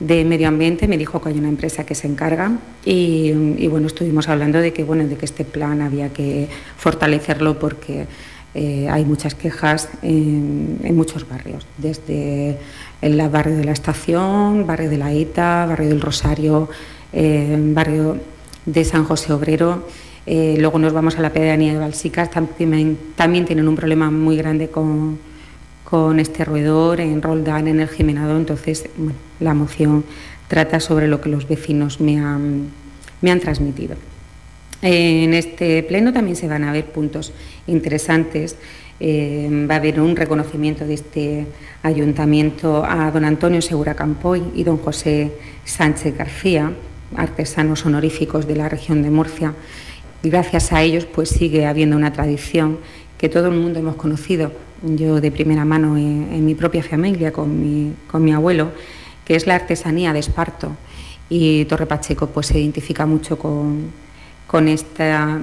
de 0.00 0.24
Medio 0.24 0.48
Ambiente 0.48 0.86
me 0.86 0.96
dijo 0.96 1.20
que 1.20 1.30
hay 1.30 1.38
una 1.38 1.48
empresa 1.48 1.84
que 1.84 1.94
se 1.94 2.06
encarga 2.06 2.52
y, 2.84 3.32
bueno, 3.68 3.88
estuvimos 3.88 4.28
hablando 4.28 4.60
de 4.60 4.72
que, 4.72 4.84
bueno, 4.84 5.06
de 5.06 5.16
que 5.16 5.24
este 5.24 5.44
plan 5.44 5.82
había 5.82 6.10
que 6.10 6.48
fortalecerlo 6.76 7.58
porque 7.58 8.06
eh, 8.54 8.88
hay 8.88 9.04
muchas 9.04 9.34
quejas 9.34 9.88
en, 10.02 10.78
muchos 10.94 11.28
barrios, 11.28 11.66
desde 11.76 12.56
el 13.02 13.28
barrio 13.28 13.56
de 13.56 13.64
la 13.64 13.72
Estación, 13.72 14.66
barrio 14.66 14.88
de 14.88 14.98
la 14.98 15.12
Ita, 15.12 15.66
barrio 15.66 15.88
del 15.88 16.00
Rosario, 16.00 16.68
eh, 17.12 17.56
barrio 17.58 18.18
de 18.66 18.84
San 18.84 19.04
José 19.04 19.32
Obrero. 19.32 19.86
Eh, 20.26 20.56
luego 20.58 20.78
nos 20.78 20.92
vamos 20.92 21.16
a 21.16 21.22
la 21.22 21.32
pedanía 21.32 21.72
de 21.72 21.78
Balsicas, 21.78 22.30
también 22.30 23.46
tienen 23.46 23.66
un 23.66 23.74
problema 23.74 24.10
muy 24.10 24.36
grande 24.36 24.68
con, 24.68 25.18
con 25.88 26.20
este 26.20 26.44
roedor 26.44 27.00
en 27.00 27.22
Roldán, 27.22 27.66
en 27.66 27.80
el 27.80 27.88
Jimenado. 27.88 28.36
Entonces, 28.36 28.84
la 29.40 29.54
moción 29.54 30.04
trata 30.46 30.80
sobre 30.80 31.08
lo 31.08 31.22
que 31.22 31.30
los 31.30 31.48
vecinos 31.48 31.98
me 31.98 32.18
han, 32.18 32.68
me 33.22 33.30
han 33.30 33.40
transmitido. 33.40 33.96
En 34.82 35.32
este 35.32 35.82
pleno 35.82 36.12
también 36.12 36.36
se 36.36 36.46
van 36.46 36.64
a 36.64 36.72
ver 36.72 36.84
puntos 36.92 37.32
interesantes. 37.66 38.56
Eh, 39.00 39.48
va 39.68 39.76
a 39.76 39.78
haber 39.78 39.98
un 39.98 40.14
reconocimiento 40.14 40.84
de 40.84 40.92
este 40.92 41.46
ayuntamiento 41.82 42.84
a 42.84 43.10
don 43.10 43.24
Antonio 43.24 43.62
Segura 43.62 43.94
Campoy 43.94 44.42
y 44.54 44.64
don 44.64 44.76
José 44.76 45.32
Sánchez 45.64 46.18
García, 46.18 46.70
artesanos 47.16 47.86
honoríficos 47.86 48.46
de 48.46 48.56
la 48.56 48.68
región 48.68 49.02
de 49.02 49.10
Murcia. 49.10 49.54
Gracias 50.22 50.70
a 50.70 50.82
ellos 50.82 51.06
pues 51.06 51.30
sigue 51.30 51.64
habiendo 51.64 51.96
una 51.96 52.12
tradición 52.12 52.78
que 53.16 53.30
todo 53.30 53.48
el 53.48 53.56
mundo 53.56 53.78
hemos 53.78 53.96
conocido 53.96 54.52
yo 54.82 55.20
de 55.20 55.30
primera 55.30 55.64
mano 55.64 55.96
en, 55.96 56.44
mi 56.44 56.54
propia 56.54 56.82
familia 56.82 57.32
con 57.32 57.60
mi, 57.60 57.92
con 58.10 58.24
mi, 58.24 58.32
abuelo, 58.32 58.72
que 59.24 59.34
es 59.34 59.46
la 59.46 59.54
artesanía 59.54 60.12
de 60.12 60.20
esparto. 60.20 60.76
Y 61.28 61.64
Torre 61.66 61.86
Pacheco 61.86 62.28
pues, 62.28 62.46
se 62.46 62.58
identifica 62.58 63.06
mucho 63.06 63.38
con, 63.38 63.90
con, 64.46 64.68
esta, 64.68 65.40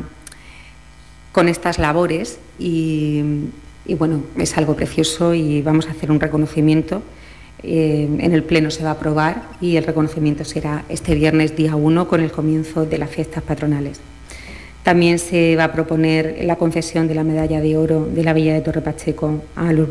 con 1.31 1.47
estas 1.47 1.79
labores 1.79 2.39
y, 2.57 3.23
bueno, 3.97 4.23
es 4.37 4.57
algo 4.57 4.75
precioso 4.75 5.33
y 5.33 5.61
vamos 5.61 5.87
a 5.87 5.91
hacer 5.91 6.11
un 6.11 6.19
reconocimiento. 6.19 7.03
Eh, 7.63 8.07
en 8.19 8.33
el 8.33 8.43
Pleno 8.43 8.69
se 8.69 8.83
va 8.83 8.89
a 8.89 8.93
aprobar 8.93 9.49
y 9.61 9.77
el 9.77 9.85
reconocimiento 9.85 10.43
será 10.43 10.83
este 10.89 11.15
viernes 11.15 11.55
día 11.55 11.75
1 11.75 12.07
con 12.07 12.21
el 12.21 12.31
comienzo 12.31 12.85
de 12.85 12.97
las 12.97 13.09
fiestas 13.09 13.43
patronales. 13.43 13.99
También 14.85 15.17
se 15.17 15.55
va 15.55 15.63
a 15.63 15.71
proponer 15.73 16.41
la 16.43 16.57
concesión 16.57 17.07
de 17.07 17.15
la 17.15 17.23
medalla 17.23 17.59
de 17.59 17.75
oro 17.75 18.05
de 18.05 18.23
la 18.23 18.33
Villa 18.33 18.53
de 18.53 18.61
Torre 18.61 18.81
Pacheco 18.81 19.41
a 19.55 19.73
los, 19.73 19.89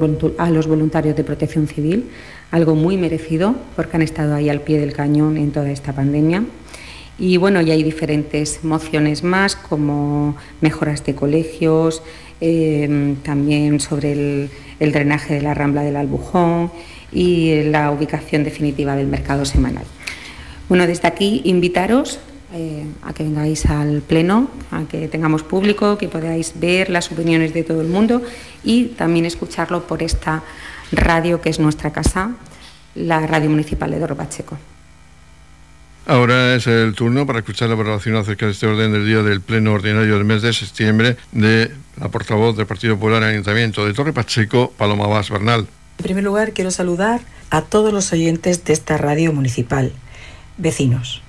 voluntarios 0.68 1.16
de 1.16 1.24
protección 1.24 1.66
civil, 1.66 2.10
algo 2.52 2.76
muy 2.76 2.96
merecido 2.96 3.56
porque 3.74 3.96
han 3.96 4.02
estado 4.02 4.36
ahí 4.36 4.48
al 4.48 4.60
pie 4.60 4.78
del 4.78 4.92
cañón 4.92 5.36
en 5.36 5.50
toda 5.50 5.68
esta 5.72 5.92
pandemia. 5.92 6.44
Y 7.18 7.38
bueno, 7.38 7.60
ya 7.60 7.74
hay 7.74 7.82
diferentes 7.82 8.62
mociones 8.62 9.24
más, 9.24 9.56
como 9.56 10.36
mejoras 10.60 11.04
de 11.04 11.16
colegios, 11.16 12.00
eh, 12.40 13.16
también 13.24 13.80
sobre 13.80 14.12
el, 14.12 14.50
el, 14.78 14.92
drenaje 14.92 15.34
de 15.34 15.42
la 15.42 15.54
rambla 15.54 15.82
del 15.82 15.96
Albujón 15.96 16.70
y 17.10 17.64
la 17.64 17.90
ubicación 17.90 18.44
definitiva 18.44 18.94
del 18.94 19.08
mercado 19.08 19.44
semanal. 19.44 19.86
Bueno, 20.68 20.86
desde 20.86 21.08
aquí 21.08 21.42
invitaros 21.46 22.20
eh, 22.56 22.86
a 23.02 23.12
que 23.12 23.24
vengáis 23.24 23.66
al 23.66 24.00
pleno, 24.00 24.48
a 24.70 24.84
que 24.84 25.08
tengamos 25.08 25.42
público, 25.42 25.98
que 25.98 26.06
podáis 26.06 26.52
ver 26.54 26.88
las 26.88 27.10
opiniones 27.10 27.52
de 27.52 27.64
todo 27.64 27.80
el 27.80 27.88
mundo 27.88 28.22
y 28.62 28.94
también 28.94 29.26
escucharlo 29.26 29.88
por 29.88 30.04
esta 30.04 30.44
radio 30.92 31.40
que 31.40 31.50
es 31.50 31.58
nuestra 31.58 31.92
casa, 31.92 32.30
la 32.94 33.26
Radio 33.26 33.50
Municipal 33.50 33.90
de 33.90 33.98
Doro 33.98 34.16
Pacheco. 34.16 34.56
Ahora 36.06 36.54
es 36.54 36.68
el 36.68 36.94
turno 36.94 37.26
para 37.26 37.40
escuchar 37.40 37.70
la 37.70 37.74
valoración 37.74 38.14
acerca 38.14 38.46
de 38.46 38.52
este 38.52 38.68
orden 38.68 38.92
del 38.92 39.04
día 39.04 39.24
del 39.24 39.40
Pleno 39.40 39.72
Ordinario 39.72 40.14
del 40.14 40.24
mes 40.24 40.42
de 40.42 40.52
septiembre 40.52 41.16
de 41.32 41.72
la 41.98 42.08
portavoz 42.08 42.56
del 42.56 42.66
Partido 42.66 42.94
Popular 42.94 43.22
en 43.22 43.28
el 43.30 43.34
Ayuntamiento 43.34 43.84
de 43.84 43.94
Torre 43.94 44.12
Pacheco, 44.12 44.72
Paloma 44.76 45.08
Vaz 45.08 45.28
Bernal. 45.28 45.66
En 45.98 46.04
primer 46.04 46.22
lugar, 46.22 46.52
quiero 46.52 46.70
saludar 46.70 47.20
a 47.50 47.62
todos 47.62 47.92
los 47.92 48.12
oyentes 48.12 48.64
de 48.64 48.74
esta 48.74 48.96
radio 48.96 49.32
municipal, 49.32 49.92
vecinos. 50.56 51.20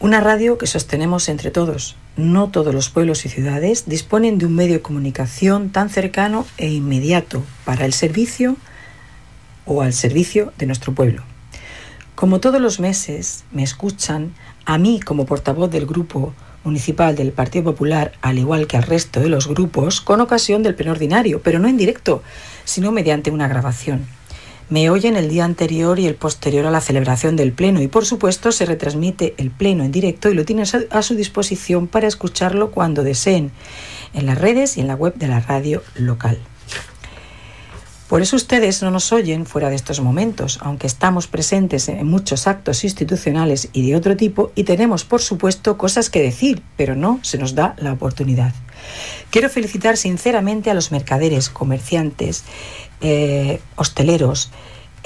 Una 0.00 0.20
radio 0.20 0.58
que 0.58 0.66
sostenemos 0.66 1.28
entre 1.28 1.50
todos. 1.50 1.96
No 2.16 2.50
todos 2.50 2.74
los 2.74 2.90
pueblos 2.90 3.24
y 3.24 3.28
ciudades 3.28 3.84
disponen 3.86 4.38
de 4.38 4.46
un 4.46 4.54
medio 4.54 4.74
de 4.74 4.82
comunicación 4.82 5.70
tan 5.70 5.88
cercano 5.88 6.46
e 6.58 6.68
inmediato 6.68 7.42
para 7.64 7.86
el 7.86 7.92
servicio 7.92 8.56
o 9.64 9.82
al 9.82 9.92
servicio 9.92 10.52
de 10.58 10.66
nuestro 10.66 10.92
pueblo. 10.94 11.22
Como 12.14 12.40
todos 12.40 12.60
los 12.60 12.80
meses 12.80 13.44
me 13.52 13.62
escuchan 13.62 14.34
a 14.66 14.78
mí 14.78 15.00
como 15.00 15.26
portavoz 15.26 15.70
del 15.70 15.86
grupo 15.86 16.34
municipal 16.64 17.14
del 17.14 17.32
Partido 17.32 17.64
Popular, 17.64 18.12
al 18.20 18.38
igual 18.38 18.66
que 18.66 18.76
al 18.76 18.82
resto 18.82 19.20
de 19.20 19.28
los 19.28 19.46
grupos, 19.46 20.00
con 20.00 20.20
ocasión 20.20 20.62
del 20.62 20.74
pleno 20.74 20.92
ordinario, 20.92 21.40
pero 21.42 21.58
no 21.58 21.68
en 21.68 21.76
directo, 21.76 22.22
sino 22.64 22.92
mediante 22.92 23.30
una 23.30 23.48
grabación. 23.48 24.06
Me 24.70 24.90
oyen 24.90 25.16
el 25.16 25.28
día 25.28 25.44
anterior 25.44 25.98
y 25.98 26.06
el 26.06 26.14
posterior 26.14 26.66
a 26.66 26.70
la 26.70 26.80
celebración 26.80 27.36
del 27.36 27.52
Pleno 27.52 27.82
y 27.82 27.88
por 27.88 28.06
supuesto 28.06 28.52
se 28.52 28.66
retransmite 28.66 29.34
el 29.36 29.50
Pleno 29.50 29.84
en 29.84 29.92
directo 29.92 30.30
y 30.30 30.34
lo 30.34 30.44
tienen 30.44 30.66
a 30.90 31.02
su 31.02 31.14
disposición 31.14 31.86
para 31.86 32.08
escucharlo 32.08 32.70
cuando 32.70 33.02
deseen 33.02 33.50
en 34.14 34.26
las 34.26 34.38
redes 34.38 34.76
y 34.76 34.80
en 34.80 34.88
la 34.88 34.94
web 34.94 35.14
de 35.14 35.28
la 35.28 35.40
radio 35.40 35.82
local. 35.96 36.38
Por 38.08 38.22
eso 38.22 38.36
ustedes 38.36 38.82
no 38.82 38.90
nos 38.90 39.12
oyen 39.12 39.46
fuera 39.46 39.70
de 39.70 39.76
estos 39.76 40.00
momentos, 40.00 40.58
aunque 40.62 40.86
estamos 40.86 41.26
presentes 41.26 41.88
en 41.88 42.06
muchos 42.06 42.46
actos 42.46 42.84
institucionales 42.84 43.70
y 43.72 43.86
de 43.88 43.96
otro 43.96 44.16
tipo 44.16 44.52
y 44.54 44.64
tenemos, 44.64 45.04
por 45.04 45.20
supuesto, 45.20 45.78
cosas 45.78 46.10
que 46.10 46.22
decir, 46.22 46.62
pero 46.76 46.94
no 46.94 47.18
se 47.22 47.38
nos 47.38 47.54
da 47.54 47.74
la 47.78 47.92
oportunidad. 47.92 48.52
Quiero 49.30 49.48
felicitar 49.48 49.96
sinceramente 49.96 50.70
a 50.70 50.74
los 50.74 50.92
mercaderes, 50.92 51.48
comerciantes, 51.48 52.44
eh, 53.00 53.60
hosteleros, 53.76 54.50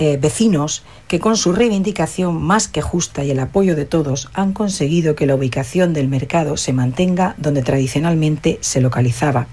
eh, 0.00 0.16
vecinos 0.16 0.84
que 1.08 1.18
con 1.18 1.36
su 1.36 1.52
reivindicación 1.52 2.40
más 2.40 2.68
que 2.68 2.82
justa 2.82 3.24
y 3.24 3.32
el 3.32 3.40
apoyo 3.40 3.74
de 3.74 3.84
todos 3.84 4.30
han 4.32 4.52
conseguido 4.52 5.16
que 5.16 5.26
la 5.26 5.34
ubicación 5.34 5.92
del 5.92 6.06
mercado 6.06 6.56
se 6.56 6.72
mantenga 6.72 7.34
donde 7.36 7.62
tradicionalmente 7.62 8.58
se 8.60 8.80
localizaba. 8.80 9.48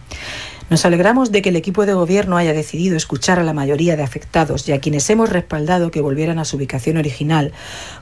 Nos 0.67 0.84
alegramos 0.84 1.31
de 1.31 1.43
que 1.43 1.50
el 1.50 1.57
equipo 1.57 1.86
de 1.86 1.93
gobierno 1.93 2.38
haya 2.38 2.51
decidido 2.51 2.98
escuchar 2.98 3.38
a 3.38 3.43
la 3.43 3.53
mayoría 3.53 3.95
de 3.95 4.01
afectados 4.01 4.67
y 4.67 4.72
a 4.72 4.79
quienes 4.79 5.07
hemos 5.12 5.29
respaldado 5.29 5.91
que 5.91 6.01
volvieran 6.01 6.39
a 6.39 6.45
su 6.45 6.57
ubicación 6.57 6.98
original, 6.98 7.53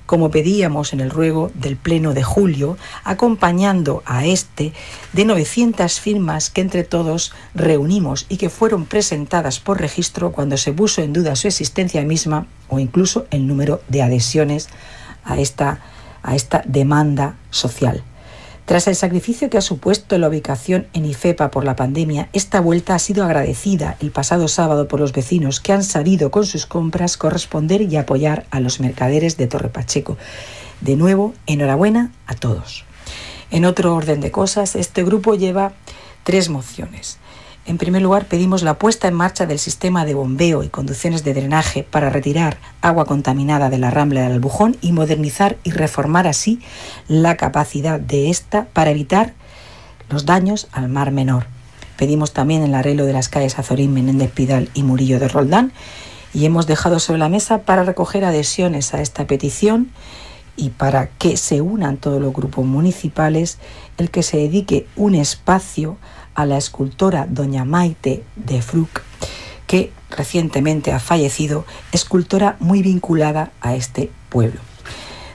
como 0.05 0.31
pedíamos 0.31 0.93
en 0.93 1.01
el 1.01 1.09
ruego 1.09 1.51
del 1.55 1.75
Pleno 1.75 2.13
de 2.13 2.23
julio, 2.23 2.77
acompañando 3.03 4.01
a 4.05 4.25
este 4.25 4.71
de 5.11 5.25
900 5.25 5.99
firmas 5.99 6.49
que 6.49 6.61
entre 6.61 6.85
todos 6.85 7.33
reunimos 7.53 8.25
y 8.29 8.37
que 8.37 8.49
fueron 8.49 8.85
presentadas 8.85 9.59
por 9.59 9.81
registro 9.81 10.31
cuando 10.31 10.55
se 10.55 10.71
puso 10.71 11.01
en 11.01 11.11
duda 11.11 11.35
su 11.35 11.49
existencia 11.49 12.01
misma 12.03 12.47
o 12.69 12.79
incluso 12.79 13.27
el 13.31 13.45
número 13.45 13.81
de 13.89 14.03
adhesiones 14.03 14.69
a 15.25 15.37
esta, 15.37 15.81
a 16.23 16.33
esta 16.33 16.63
demanda 16.65 17.35
social. 17.49 18.05
Tras 18.65 18.87
el 18.87 18.95
sacrificio 18.95 19.49
que 19.49 19.57
ha 19.57 19.61
supuesto 19.61 20.17
la 20.17 20.29
ubicación 20.29 20.87
en 20.93 21.05
IFEPA 21.05 21.51
por 21.51 21.65
la 21.65 21.75
pandemia, 21.75 22.29
esta 22.31 22.61
vuelta 22.61 22.95
ha 22.95 22.99
sido 22.99 23.25
agradecida 23.25 23.97
el 23.99 24.11
pasado 24.11 24.47
sábado 24.47 24.87
por 24.87 25.01
los 25.01 25.11
vecinos 25.11 25.59
que 25.59 25.73
han 25.73 25.83
sabido 25.83 26.31
con 26.31 26.45
sus 26.45 26.65
compras 26.65 27.17
corresponder 27.17 27.81
y 27.81 27.97
apoyar 27.97 28.45
a 28.51 28.61
los 28.61 28.79
mercaderes 28.79 29.35
de 29.35 29.47
Torre 29.47 29.67
Pacheco. 29.67 30.17
De 30.79 30.95
nuevo, 30.95 31.33
enhorabuena 31.45 32.11
a 32.25 32.35
todos. 32.35 32.85
En 33.51 33.65
otro 33.65 33.95
orden 33.95 34.21
de 34.21 34.31
cosas, 34.31 34.75
este 34.75 35.03
grupo 35.03 35.35
lleva 35.35 35.73
tres 36.23 36.49
mociones. 36.49 37.19
En 37.65 37.77
primer 37.77 38.01
lugar, 38.01 38.25
pedimos 38.25 38.61
la 38.61 38.77
puesta 38.77 39.07
en 39.07 39.13
marcha 39.13 39.45
del 39.45 39.57
sistema 39.57 40.03
de 40.03 40.13
bombeo 40.13 40.63
y 40.63 40.69
conducciones 40.69 41.23
de 41.23 41.33
drenaje 41.33 41.83
para 41.83 42.09
retirar 42.09 42.57
agua 42.81 43.05
contaminada 43.05 43.69
de 43.69 43.77
la 43.77 43.89
rambla 43.89 44.21
del 44.21 44.33
Albujón 44.33 44.75
y 44.81 44.91
modernizar 44.91 45.55
y 45.63 45.71
reformar 45.71 46.27
así 46.27 46.59
la 47.07 47.37
capacidad 47.37 48.01
de 48.01 48.29
esta 48.29 48.65
para 48.73 48.91
evitar 48.91 49.33
los 50.09 50.25
daños 50.25 50.67
al 50.73 50.89
mar 50.89 51.11
menor. 51.11 51.45
Pedimos 51.95 52.33
también 52.33 52.63
el 52.63 52.75
arreglo 52.75 53.05
de 53.05 53.13
las 53.13 53.29
calles 53.29 53.57
Azorín, 53.57 53.93
Menéndez 53.93 54.31
Pidal 54.31 54.69
y 54.73 54.83
Murillo 54.83 55.17
de 55.19 55.29
Roldán 55.29 55.71
y 56.33 56.45
hemos 56.45 56.67
dejado 56.67 56.99
sobre 56.99 57.19
la 57.19 57.29
mesa 57.29 57.59
para 57.59 57.83
recoger 57.83 58.25
adhesiones 58.25 58.93
a 58.93 58.99
esta 58.99 59.25
petición 59.25 59.89
y 60.57 60.69
para 60.69 61.07
que 61.07 61.37
se 61.37 61.61
unan 61.61 61.95
todos 61.95 62.21
los 62.21 62.33
grupos 62.33 62.65
municipales 62.65 63.57
el 63.97 64.11
que 64.11 64.21
se 64.21 64.37
dedique 64.37 64.85
un 64.97 65.15
espacio 65.15 65.97
a 66.35 66.45
la 66.45 66.57
escultora 66.57 67.25
doña 67.29 67.65
Maite 67.65 68.23
de 68.35 68.61
Fruc, 68.61 69.01
que 69.67 69.91
recientemente 70.09 70.91
ha 70.91 70.99
fallecido, 70.99 71.65
escultora 71.91 72.57
muy 72.59 72.81
vinculada 72.81 73.51
a 73.61 73.75
este 73.75 74.11
pueblo. 74.29 74.59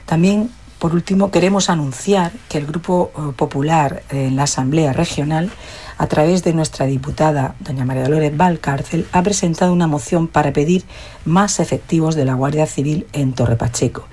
También, 0.05 0.49
por 0.79 0.93
último, 0.93 1.29
queremos 1.29 1.69
anunciar 1.69 2.31
que 2.47 2.57
el 2.57 2.65
Grupo 2.65 3.11
eh, 3.13 3.33
Popular 3.35 4.03
en 4.09 4.35
la 4.35 4.43
Asamblea 4.43 4.93
Regional, 4.93 5.51
a 5.97 6.07
través 6.07 6.43
de 6.43 6.53
nuestra 6.53 6.85
diputada 6.85 7.55
doña 7.59 7.83
María 7.83 8.03
Dolores 8.03 8.35
Valcárcel, 8.35 9.05
ha 9.11 9.21
presentado 9.21 9.73
una 9.73 9.87
moción 9.87 10.27
para 10.27 10.53
pedir 10.53 10.85
más 11.25 11.59
efectivos 11.59 12.15
de 12.15 12.25
la 12.25 12.35
Guardia 12.35 12.65
Civil 12.65 13.05
en 13.11 13.33
Torre 13.33 13.57
Pacheco. 13.57 14.07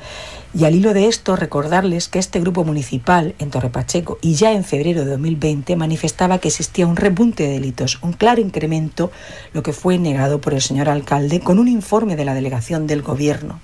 Y 0.57 0.65
al 0.65 0.75
hilo 0.75 0.95
de 0.95 1.07
esto, 1.07 1.37
recordarles 1.37 2.09
que 2.09 2.19
este 2.19 2.41
grupo 2.41 2.65
municipal 2.65 3.35
en 3.39 3.51
Torre 3.51 3.69
Pacheco 3.69 4.17
y 4.23 4.37
ya 4.37 4.53
en 4.53 4.65
febrero 4.65 5.05
de 5.05 5.11
2020 5.11 5.77
manifestaba 5.77 6.39
que 6.39 6.49
existía 6.49 6.87
un 6.87 6.97
repunte 6.97 7.43
de 7.43 7.51
delitos, 7.51 7.99
un 8.01 8.15
claro 8.15 8.41
incremento, 8.41 9.13
lo 9.53 9.63
que 9.63 9.75
fue 9.75 9.99
negado 9.99 10.41
por 10.41 10.55
el 10.55 10.63
señor 10.63 10.89
alcalde 10.89 11.41
con 11.41 11.59
un 11.59 11.69
informe 11.69 12.17
de 12.17 12.25
la 12.25 12.33
delegación 12.33 12.87
del 12.87 13.03
gobierno. 13.03 13.61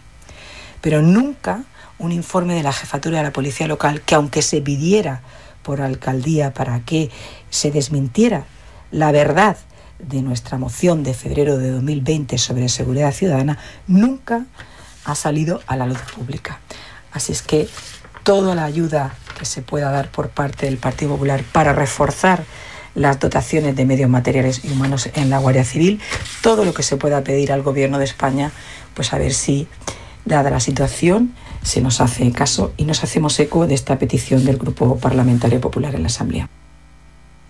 Pero 0.82 1.00
nunca 1.00 1.64
un 1.98 2.12
informe 2.12 2.54
de 2.54 2.62
la 2.62 2.74
jefatura 2.74 3.16
de 3.16 3.24
la 3.24 3.32
policía 3.32 3.66
local 3.66 4.02
que 4.02 4.14
aunque 4.14 4.42
se 4.42 4.60
pidiera 4.60 5.22
por 5.62 5.80
alcaldía 5.80 6.52
para 6.52 6.80
que 6.80 7.08
se 7.48 7.70
desmintiera 7.70 8.44
la 8.90 9.12
verdad 9.12 9.56
de 9.98 10.20
nuestra 10.20 10.58
moción 10.58 11.04
de 11.04 11.14
febrero 11.14 11.56
de 11.56 11.70
2020 11.70 12.36
sobre 12.36 12.68
seguridad 12.68 13.14
ciudadana, 13.14 13.56
nunca 13.86 14.44
ha 15.04 15.14
salido 15.14 15.60
a 15.66 15.76
la 15.76 15.86
luz 15.86 16.00
pública. 16.14 16.60
Así 17.12 17.32
es 17.32 17.42
que 17.42 17.68
toda 18.22 18.54
la 18.54 18.64
ayuda 18.64 19.14
que 19.38 19.44
se 19.44 19.62
pueda 19.62 19.90
dar 19.90 20.10
por 20.10 20.28
parte 20.28 20.66
del 20.66 20.78
Partido 20.78 21.12
Popular 21.12 21.42
para 21.52 21.72
reforzar 21.72 22.44
las 22.94 23.18
dotaciones 23.20 23.74
de 23.74 23.86
medios 23.86 24.10
materiales 24.10 24.64
y 24.64 24.70
humanos 24.70 25.08
en 25.14 25.30
la 25.30 25.38
Guardia 25.38 25.64
Civil, 25.64 26.00
todo 26.42 26.64
lo 26.64 26.74
que 26.74 26.82
se 26.82 26.96
pueda 26.96 27.24
pedir 27.24 27.52
al 27.52 27.62
Gobierno 27.62 27.98
de 27.98 28.04
España, 28.04 28.52
pues 28.94 29.12
a 29.12 29.18
ver 29.18 29.32
si, 29.32 29.66
dada 30.24 30.50
la 30.50 30.60
situación, 30.60 31.34
se 31.62 31.80
nos 31.80 32.00
hace 32.00 32.30
caso 32.32 32.72
y 32.76 32.84
nos 32.84 33.02
hacemos 33.02 33.38
eco 33.40 33.66
de 33.66 33.74
esta 33.74 33.98
petición 33.98 34.44
del 34.44 34.58
Grupo 34.58 34.98
Parlamentario 34.98 35.60
Popular 35.60 35.94
en 35.94 36.02
la 36.02 36.08
Asamblea. 36.08 36.48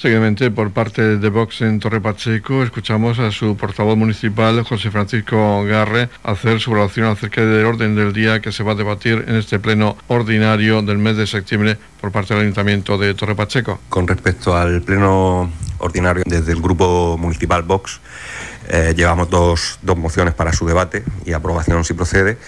Seguidamente, 0.03 0.51
por 0.51 0.73
parte 0.73 1.17
de 1.17 1.29
Vox 1.29 1.61
en 1.61 1.79
Torre 1.79 2.01
Pacheco, 2.01 2.65
escuchamos 2.65 3.21
a 3.21 3.31
su 3.31 3.57
portavoz 3.57 3.97
municipal, 3.97 4.61
José 4.65 4.91
Francisco 4.91 5.63
Garre, 5.63 6.09
hacer 6.25 6.59
su 6.59 6.75
relación 6.75 7.07
acerca 7.07 7.43
del 7.43 7.65
orden 7.65 7.95
del 7.95 8.13
día 8.13 8.43
que 8.43 8.51
se 8.51 8.65
va 8.65 8.73
a 8.73 8.75
debatir 8.75 9.25
en 9.29 9.37
este 9.37 9.61
pleno 9.61 9.97
ordinario 10.09 10.83
del 10.83 10.99
mes 10.99 11.17
de 11.17 11.29
septiembre 11.29 11.79
por 12.01 12.11
parte 12.11 12.35
del 12.35 12.43
Ayuntamiento 12.43 12.99
de 12.99 13.15
Torre 13.15 13.37
Pacheco. 13.37 13.79
Con 13.89 14.09
respecto 14.09 14.57
al 14.57 14.83
pleno 14.83 15.49
ordinario 15.79 16.25
desde 16.27 16.51
el 16.51 16.61
Grupo 16.61 17.17
Municipal 17.17 17.63
Vox, 17.63 18.01
eh, 18.71 18.95
llevamos 18.97 19.31
dos, 19.31 19.79
mociones 19.97 20.35
para 20.35 20.53
su 20.53 20.67
debate 20.67 21.05
y 21.25 21.33
aprobación 21.33 21.85
si 21.85 21.95
procede. 21.95 22.39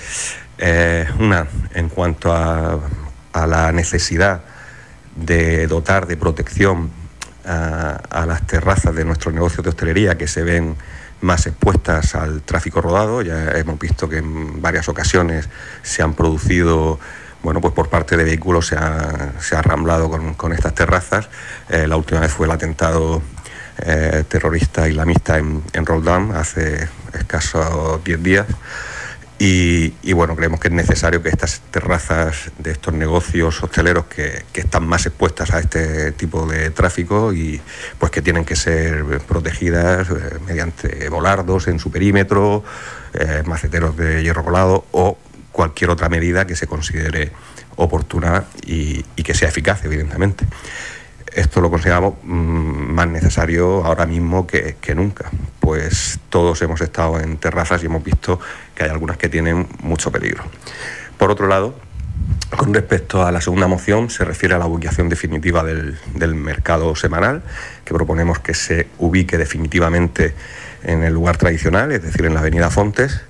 Eh, 0.59 1.07
una 1.21 1.47
en 1.73 1.89
cuanto 1.89 2.33
a, 2.33 2.81
a 3.33 3.47
la 3.47 3.71
necesidad 3.71 4.43
de 5.15 5.69
dotar 5.69 6.09
de 6.09 6.17
protección 6.17 7.04
a, 7.47 8.25
las 8.27 8.47
terrazas 8.47 8.95
de 8.95 9.05
nuestros 9.05 9.35
negocios 9.35 9.63
de 9.63 9.71
hostelería 9.71 10.17
que 10.17 10.27
se 10.27 10.43
ven 10.43 10.77
más 11.21 11.47
expuestas 11.47 12.15
al 12.15 12.43
tráfico 12.43 12.81
rodado. 12.81 13.23
Ya 13.23 13.53
hemos 13.53 13.79
visto 13.79 14.09
que 14.09 14.19
en 14.19 14.61
varias 14.61 14.89
ocasiones 14.89 15.49
se 15.83 16.03
han 16.03 16.15
producido, 16.15 16.99
bueno, 17.43 17.61
pues 17.61 17.75
por 17.75 17.89
parte 17.89 18.17
de 18.17 18.25
vehículos 18.25 18.67
se 18.67 18.77
ha, 18.77 19.33
se 19.41 19.61
ramblado 19.61 20.11
con, 20.37 20.53
estas 20.53 20.75
terrazas. 20.75 21.29
Eh, 21.69 21.87
la 21.87 21.97
última 21.97 22.21
vez 22.21 22.33
fue 22.33 22.47
el 22.47 22.53
atentado 22.53 23.23
eh, 23.79 24.25
terrorista 24.29 24.89
islamista 24.89 25.39
en, 25.39 25.63
en 25.73 25.87
Roldán 25.87 26.33
hace 26.33 26.89
escasos 27.13 28.03
10 28.05 28.23
días. 28.23 28.47
Y, 29.47 30.15
bueno, 30.15 30.35
creemos 30.37 30.59
que 30.59 30.69
es 30.69 30.75
necesario 30.75 31.23
que 31.23 31.29
estas 31.29 31.61
terrazas 31.71 32.51
de 32.59 32.71
estos 32.71 32.95
negocios 32.95 33.63
hosteleros 33.63 34.07
que, 34.07 34.43
están 34.55 34.87
más 34.87 35.05
expuestas 35.05 35.51
a 35.51 35.59
este 35.59 36.13
tipo 36.13 36.47
de 36.47 36.71
tráfico 36.71 37.31
y 37.35 37.61
pues 37.99 38.11
que 38.11 38.23
tienen 38.23 38.47
que 38.47 38.57
ser 38.57 39.05
protegidas 39.29 40.09
eh, 40.09 40.39
mediante 40.47 41.11
volardos 41.11 41.69
en 41.69 41.79
su 41.79 41.91
perímetro, 41.91 42.65
eh, 43.13 43.43
maceteros 43.45 43.95
de 43.99 44.23
hierro 44.23 44.45
colado 44.45 44.87
o 44.93 45.19
cualquier 45.53 45.91
otra 45.91 46.09
medida 46.09 46.47
que 46.47 46.57
se 46.57 46.67
considere 46.67 47.31
oportuna 47.77 48.45
y 48.65 49.03
que 49.03 49.35
sea 49.35 49.51
eficaz, 49.51 49.85
evidentemente 49.85 50.47
esto 51.35 51.61
lo 51.61 51.71
consideramos 51.71 52.15
mm, 52.23 52.93
más 52.93 53.09
necesario 53.09 53.85
ahora 53.85 54.07
mismo 54.07 54.47
que, 54.47 54.77
nunca, 54.95 55.31
pues 55.61 56.21
todos 56.29 56.61
hemos 56.63 56.81
estado 56.81 57.21
en 57.21 57.37
terrazas 57.39 57.83
y 57.83 57.87
hemos 57.87 58.03
visto 58.05 58.41
que 58.75 58.85
hay 58.85 58.91
algunas 58.91 59.17
que 59.17 59.29
tienen 59.29 59.67
mucho 59.83 60.13
peligro. 60.13 60.45
Por 61.19 61.31
otro 61.31 61.47
lado, 61.49 61.75
con 62.57 62.73
respecto 62.73 63.27
a 63.27 63.33
la 63.33 63.41
segunda 63.41 63.67
moción, 63.67 64.11
se 64.11 64.25
refiere 64.25 64.55
a 64.55 64.59
la 64.59 64.67
ubicación 64.67 65.09
definitiva 65.09 65.65
del, 65.65 65.99
mercado 66.35 66.95
semanal, 66.95 67.43
que 67.85 67.95
proponemos 67.95 68.39
que 68.39 68.55
se 68.55 68.89
ubique 68.99 69.37
definitivamente 69.37 70.35
en 70.85 71.03
el 71.03 71.13
lugar 71.13 71.37
tradicional, 71.37 71.91
es 71.93 72.03
decir, 72.03 72.25
en 72.27 72.35
la 72.35 72.41
avenida 72.41 72.71
Fontes, 72.71 73.23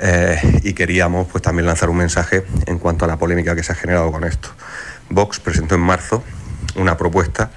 eh, 0.00 0.60
y 0.62 0.74
queríamos 0.74 1.26
pues, 1.28 1.42
también 1.42 1.66
lanzar 1.66 1.88
un 1.88 1.96
mensaje 1.96 2.44
en 2.66 2.78
cuanto 2.78 3.04
a 3.04 3.08
la 3.08 3.16
polémica 3.16 3.56
que 3.56 3.62
se 3.62 3.72
ha 3.72 3.74
generado 3.74 4.12
con 4.12 4.24
esto. 4.24 4.50
Vox 5.10 5.40
presentó 5.40 5.74
en 5.74 5.80
marzo 5.80 6.22
una 6.78 6.96
propuesta 6.96 7.50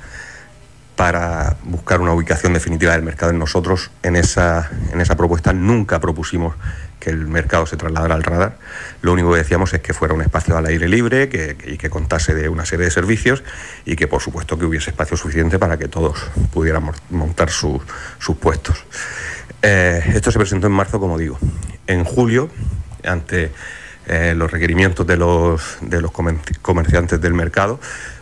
para 0.96 1.56
buscar 1.64 2.00
una 2.02 2.14
ubicación 2.14 2.54
definitiva 2.54 2.92
del 2.92 3.02
mercado. 3.02 3.34
Nosotros 3.34 3.90
en 4.04 4.16
esa, 4.16 4.70
en 4.92 5.02
esa 5.02 5.16
propuesta 5.16 5.54
nunca 5.54 6.00
propusimos 6.00 6.56
que 7.00 7.10
el 7.10 7.28
mercado 7.28 7.66
se 7.66 7.76
trasladara 7.76 8.14
al 8.14 8.24
radar. 8.24 8.58
Lo 9.02 9.12
único 9.12 9.32
que 9.32 9.40
decíamos 9.40 9.74
es 9.74 9.82
que 9.82 9.94
fuera 9.94 10.14
un 10.14 10.22
espacio 10.22 10.56
al 10.56 10.68
aire 10.68 10.88
libre 10.88 11.28
que, 11.30 11.58
y 11.66 11.78
que 11.78 11.90
contase 11.90 12.36
de 12.36 12.50
una 12.50 12.66
serie 12.66 12.86
de 12.86 12.92
servicios 12.92 13.44
y 13.86 13.96
que 13.96 14.08
por 14.08 14.22
supuesto 14.22 14.60
que 14.60 14.66
hubiese 14.66 14.92
espacio 14.92 15.18
suficiente 15.18 15.58
para 15.58 15.78
que 15.78 15.88
todos 15.88 16.20
pudiéramos 16.54 16.96
montar 17.10 17.50
sus 17.50 17.82
puestos. 18.40 18.86
Eh, 19.64 20.04
esto 20.14 20.32
se 20.32 20.38
presentó 20.38 20.68
en 20.68 20.74
marzo, 20.74 21.00
como 21.00 21.18
digo. 21.18 21.40
En 21.88 22.04
julio, 22.04 22.50
ante 23.04 23.52
eh, 24.08 24.34
los 24.36 24.52
requerimientos 24.52 25.08
de 25.08 25.18
los, 25.18 25.78
de 25.82 26.00
los 26.02 26.12
comerciantes 26.12 27.20
del 27.20 27.34
mercado, 27.34 27.80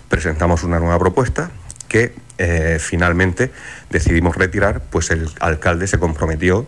presentamos 0.10 0.64
una 0.64 0.80
nueva 0.80 1.00
propuesta 1.00 1.52
que 1.88 2.14
eh, 2.38 2.78
finalmente 2.80 3.52
decidimos 3.90 4.36
retirar, 4.36 4.82
pues 4.90 5.12
el 5.12 5.30
alcalde 5.40 5.88
se 5.88 6.00
comprometió 6.00 6.68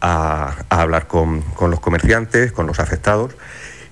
a, 0.00 0.64
hablar 0.70 1.06
con, 1.06 1.44
los 1.60 1.80
comerciantes, 1.80 2.52
con 2.52 2.66
los 2.66 2.80
afectados 2.80 3.34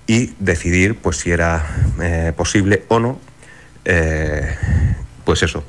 y 0.07 0.35
decidir 0.38 0.96
pues 0.96 1.18
si 1.18 1.31
era 1.31 1.64
eh, 2.03 2.33
posible 2.37 2.85
o 2.88 2.98
no, 2.98 3.20
eh, 3.85 4.57
pues 5.24 5.42
eso, 5.42 5.64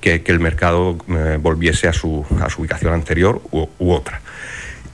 que, 0.00 0.22
el 0.24 0.40
mercado 0.40 0.96
volviese 1.40 1.88
a 1.88 1.92
su, 1.92 2.24
a 2.40 2.48
su, 2.48 2.62
ubicación 2.62 2.94
anterior 2.94 3.42
u, 3.50 3.92
otra. 3.92 4.20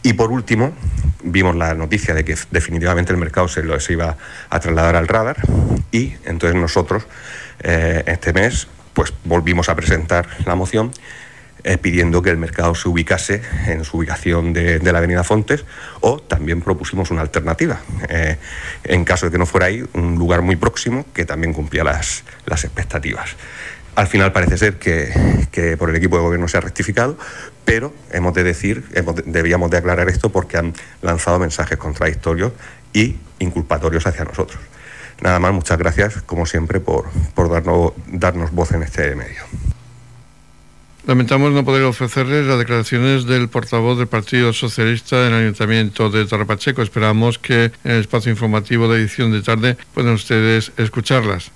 Y 0.04 0.12
por 0.12 0.30
último, 0.30 0.72
vimos 1.24 1.56
la 1.56 1.74
noticia 1.74 2.14
de 2.14 2.24
que 2.24 2.36
definitivamente 2.52 3.10
el 3.10 3.18
mercado 3.18 3.48
se, 3.48 3.62
iba 3.88 4.16
a 4.50 4.60
trasladar 4.60 4.94
al 4.94 5.08
radar 5.08 5.38
y 5.90 6.14
entonces 6.24 6.54
nosotros 6.60 7.06
este 7.58 8.34
mes 8.34 8.68
pues 8.92 9.14
volvimos 9.24 9.70
a 9.70 9.74
presentar 9.74 10.28
la 10.44 10.54
moción 10.54 10.92
eh, 11.66 11.78
pidiendo 11.78 12.20
que 12.20 12.28
el 12.28 12.36
mercado 12.36 12.74
se 12.74 12.86
ubicase 12.90 13.40
en 13.66 13.84
su 13.84 13.96
ubicación 13.96 14.52
de, 14.52 14.78
la 14.80 14.98
Avenida 14.98 15.24
Fontes 15.24 15.64
o 16.00 16.20
también 16.20 16.60
propusimos 16.60 17.10
una 17.10 17.22
alternativa. 17.22 17.80
Eh, 18.10 18.36
en 18.84 19.02
caso 19.06 19.24
de 19.24 19.32
que 19.32 19.38
no 19.38 19.46
fuera 19.46 19.66
ahí, 19.66 19.82
un 19.94 20.16
lugar 20.16 20.42
muy 20.42 20.56
próximo 20.56 21.06
que 21.14 21.24
también 21.24 21.54
cumplía 21.54 21.82
las, 21.82 22.24
las 22.44 22.64
expectativas. 22.64 23.30
Al 23.94 24.08
final 24.08 24.30
parece 24.32 24.58
ser 24.58 24.78
que, 24.78 25.76
por 25.78 25.88
el 25.88 25.96
equipo 25.96 26.16
de 26.16 26.22
gobierno 26.22 26.48
se 26.48 26.58
ha 26.58 26.60
rectificado, 26.60 27.16
pero 27.64 27.92
hemos 28.11 28.35
de 28.35 28.44
decir, 28.44 28.85
debíamos 29.27 29.70
de 29.70 29.79
aclarar 29.79 30.09
esto 30.09 30.31
porque 30.31 30.59
han 30.59 30.74
lanzado 31.03 31.38
mensajes 31.38 31.79
contradictorios 31.79 32.53
y 32.92 33.16
inculpatorios 33.38 34.07
hacia 34.07 34.24
nosotros. 34.24 34.61
Nada 35.20 35.38
más, 35.38 35.53
muchas 35.53 35.79
gracias, 35.79 36.22
como 36.22 36.46
siempre, 36.46 36.81
por, 36.81 37.07
por 37.35 37.50
darnos, 37.50 37.92
darnos 38.07 38.50
voz 38.53 38.72
en 38.72 38.83
este 38.83 39.14
medio. 39.14 39.42
Lamentamos 41.07 41.53
no 41.53 41.64
poder 41.66 41.83
ofrecerles 41.85 42.46
las 42.46 42.59
declaraciones 42.59 43.27
del 43.27 43.48
portavoz 43.48 43.98
del 43.98 44.07
Partido 44.07 44.55
Socialista 44.55 45.27
en 45.27 45.35
el 45.35 45.40
Ayuntamiento 45.42 46.09
de 46.09 46.24
Torre 46.24 46.46
Pacheco. 46.46 46.81
Esperamos 46.81 47.38
que 47.38 47.64
en 47.85 47.90
el 47.90 48.00
espacio 48.00 48.33
informativo 48.33 48.88
de 48.88 49.00
edición 49.00 49.31
de 49.31 49.42
tarde 49.42 49.77
puedan 49.92 50.14
ustedes 50.14 50.72
escucharlas. 50.79 51.53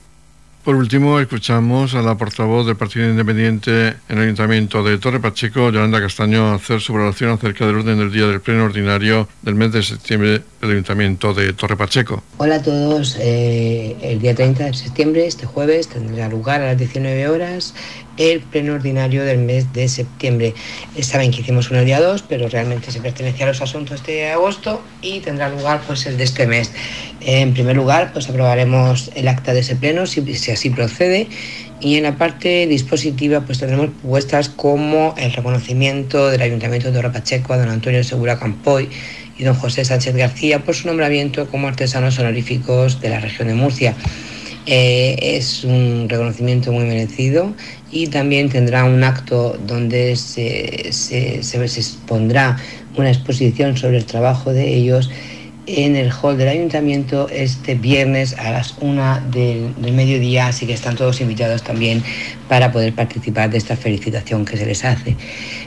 Por 0.65 0.75
último, 0.75 1.19
escuchamos 1.19 1.95
a 1.95 2.03
la 2.03 2.17
portavoz 2.17 2.67
del 2.67 2.77
Partido 2.77 3.09
Independiente 3.09 3.89
en 4.09 4.19
el 4.19 4.25
Ayuntamiento 4.25 4.83
de 4.83 4.99
Torre 4.99 5.21
Pacheco, 5.21 5.71
Yolanda 5.71 6.01
Castaño, 6.01 6.53
hacer 6.53 6.81
su 6.81 6.93
valoración 6.93 7.31
acerca 7.31 7.67
del 7.67 7.77
orden 7.77 7.99
del 7.99 8.13
día 8.13 8.27
del 8.27 8.41
pleno 8.41 8.65
ordinario 8.65 9.29
del 9.43 9.55
mes 9.55 9.73
de 9.73 9.83
septiembre 9.83 10.43
del 10.61 10.73
Ayuntamiento 10.73 11.35
de 11.35 11.53
Torre 11.53 11.77
Pacheco. 11.77 12.23
Hola 12.39 12.57
a 12.57 12.63
todos. 12.63 13.17
Eh, 13.21 13.97
el 14.03 14.21
día 14.21 14.35
30 14.35 14.65
de 14.65 14.75
septiembre, 14.75 15.27
este 15.27 15.47
jueves, 15.47 15.89
tendrá 15.89 16.29
lugar 16.29 16.61
a 16.63 16.67
las 16.67 16.79
19 16.79 17.29
horas 17.29 17.75
el 18.19 18.41
pleno 18.41 18.75
ordinario 18.75 19.25
del 19.25 19.39
mes 19.39 19.73
de 19.73 19.89
septiembre. 19.89 20.55
Saben 21.01 21.31
que 21.31 21.41
hicimos 21.41 21.71
uno 21.71 21.81
el 21.81 21.87
día 21.87 22.01
2, 22.01 22.25
pero 22.29 22.49
realmente 22.49 22.91
se 22.91 23.01
pertenece 23.01 23.45
a 23.45 23.47
los 23.47 23.63
asuntos 23.63 24.05
de 24.05 24.29
agosto 24.31 24.83
y 25.01 25.21
tendrá 25.21 25.49
lugar 25.49 25.81
pues 25.87 26.05
el 26.07 26.17
de 26.17 26.25
este 26.25 26.47
mes. 26.47 26.73
En 27.21 27.53
primer 27.53 27.77
lugar, 27.77 28.13
pues 28.13 28.29
aprobaremos 28.29 29.11
el 29.15 29.29
acta 29.29 29.53
de 29.53 29.61
ese 29.61 29.77
pleno, 29.77 30.07
si, 30.07 30.21
así 30.51 30.71
procede, 30.71 31.29
y 31.81 31.97
en 31.97 32.03
la 32.03 32.17
parte 32.17 32.67
dispositiva 32.67 33.43
pues 33.43 33.59
tendremos 33.59 33.91
propuestas 33.91 34.49
como 34.49 35.15
el 35.17 35.33
reconocimiento 35.33 36.29
del 36.29 36.43
Ayuntamiento 36.43 36.89
de 36.89 36.95
Torre 36.95 37.13
Pacheco 37.13 37.53
a 37.53 37.59
don 37.59 37.69
Antonio 37.69 38.03
Segura 38.03 38.39
Campoy 38.39 38.89
y 39.39 39.45
don 39.45 39.55
José 39.55 39.85
Sánchez 39.85 40.17
García 40.17 40.65
por 40.65 40.75
su 40.75 40.89
nombramiento 40.89 41.47
como 41.49 41.69
artesanos 41.69 42.19
honoríficos 42.19 43.01
de 43.01 43.11
la 43.11 43.21
región 43.21 43.49
de 43.49 43.55
Murcia. 43.55 43.95
Eh, 44.67 45.17
es 45.37 45.65
un 45.65 46.09
reconocimiento 46.09 46.73
muy 46.73 46.85
merecido 46.85 47.55
y 47.91 48.09
también 48.09 48.51
tendrá 48.51 48.85
un 48.85 49.03
acto 49.03 49.59
donde 49.67 50.15
se, 50.17 50.93
se, 50.93 51.43
se, 51.43 51.65
expondrá 51.65 52.59
una 52.97 53.09
exposición 53.09 53.79
sobre 53.79 53.97
el 53.97 54.05
trabajo 54.05 54.53
de 54.53 54.75
ellos 54.75 55.11
en 55.69 55.97
el 55.97 56.11
hall 56.11 56.39
del 56.39 56.49
ayuntamiento 56.49 57.29
este 57.29 57.75
viernes 57.75 58.37
a 58.39 58.51
las 58.51 58.77
una 58.81 59.21
del, 59.21 59.75
del, 59.77 59.93
mediodía, 59.93 60.47
así 60.47 60.67
que 60.67 60.73
están 60.73 60.97
todos 60.97 61.21
invitados 61.21 61.63
también 61.63 62.03
para 62.49 62.73
poder 62.73 62.95
participar 62.95 63.51
de 63.51 63.59
esta 63.59 63.77
felicitación 63.77 64.45
que 64.45 64.57
se 64.57 64.65
les 64.65 64.85
hace. 64.85 65.17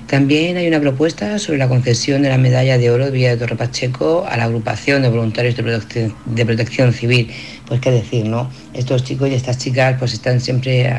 También 0.07 0.57
hay 0.57 0.67
una 0.67 0.79
propuesta 0.79 1.37
sobre 1.39 1.59
la 1.59 1.67
concesión 1.67 2.23
de 2.23 2.29
la 2.29 2.37
medalla 2.37 2.77
de 2.77 2.89
oro 2.89 3.05
de 3.05 3.11
Villa 3.11 3.29
de 3.29 3.37
Torre 3.37 3.55
Pacheco 3.55 4.25
a 4.27 4.35
la 4.37 4.45
agrupación 4.45 5.03
de 5.03 5.09
voluntarios 5.09 5.55
de 5.55 5.63
protección, 5.63 6.15
de 6.25 6.45
protección 6.45 6.93
civil. 6.93 7.31
Pues 7.67 7.79
qué 7.79 7.91
decir, 7.91 8.25
¿no? 8.25 8.49
Estos 8.73 9.03
chicos 9.03 9.29
y 9.29 9.35
estas 9.35 9.57
chicas 9.57 9.95
pues 9.99 10.13
están 10.13 10.41
siempre 10.41 10.91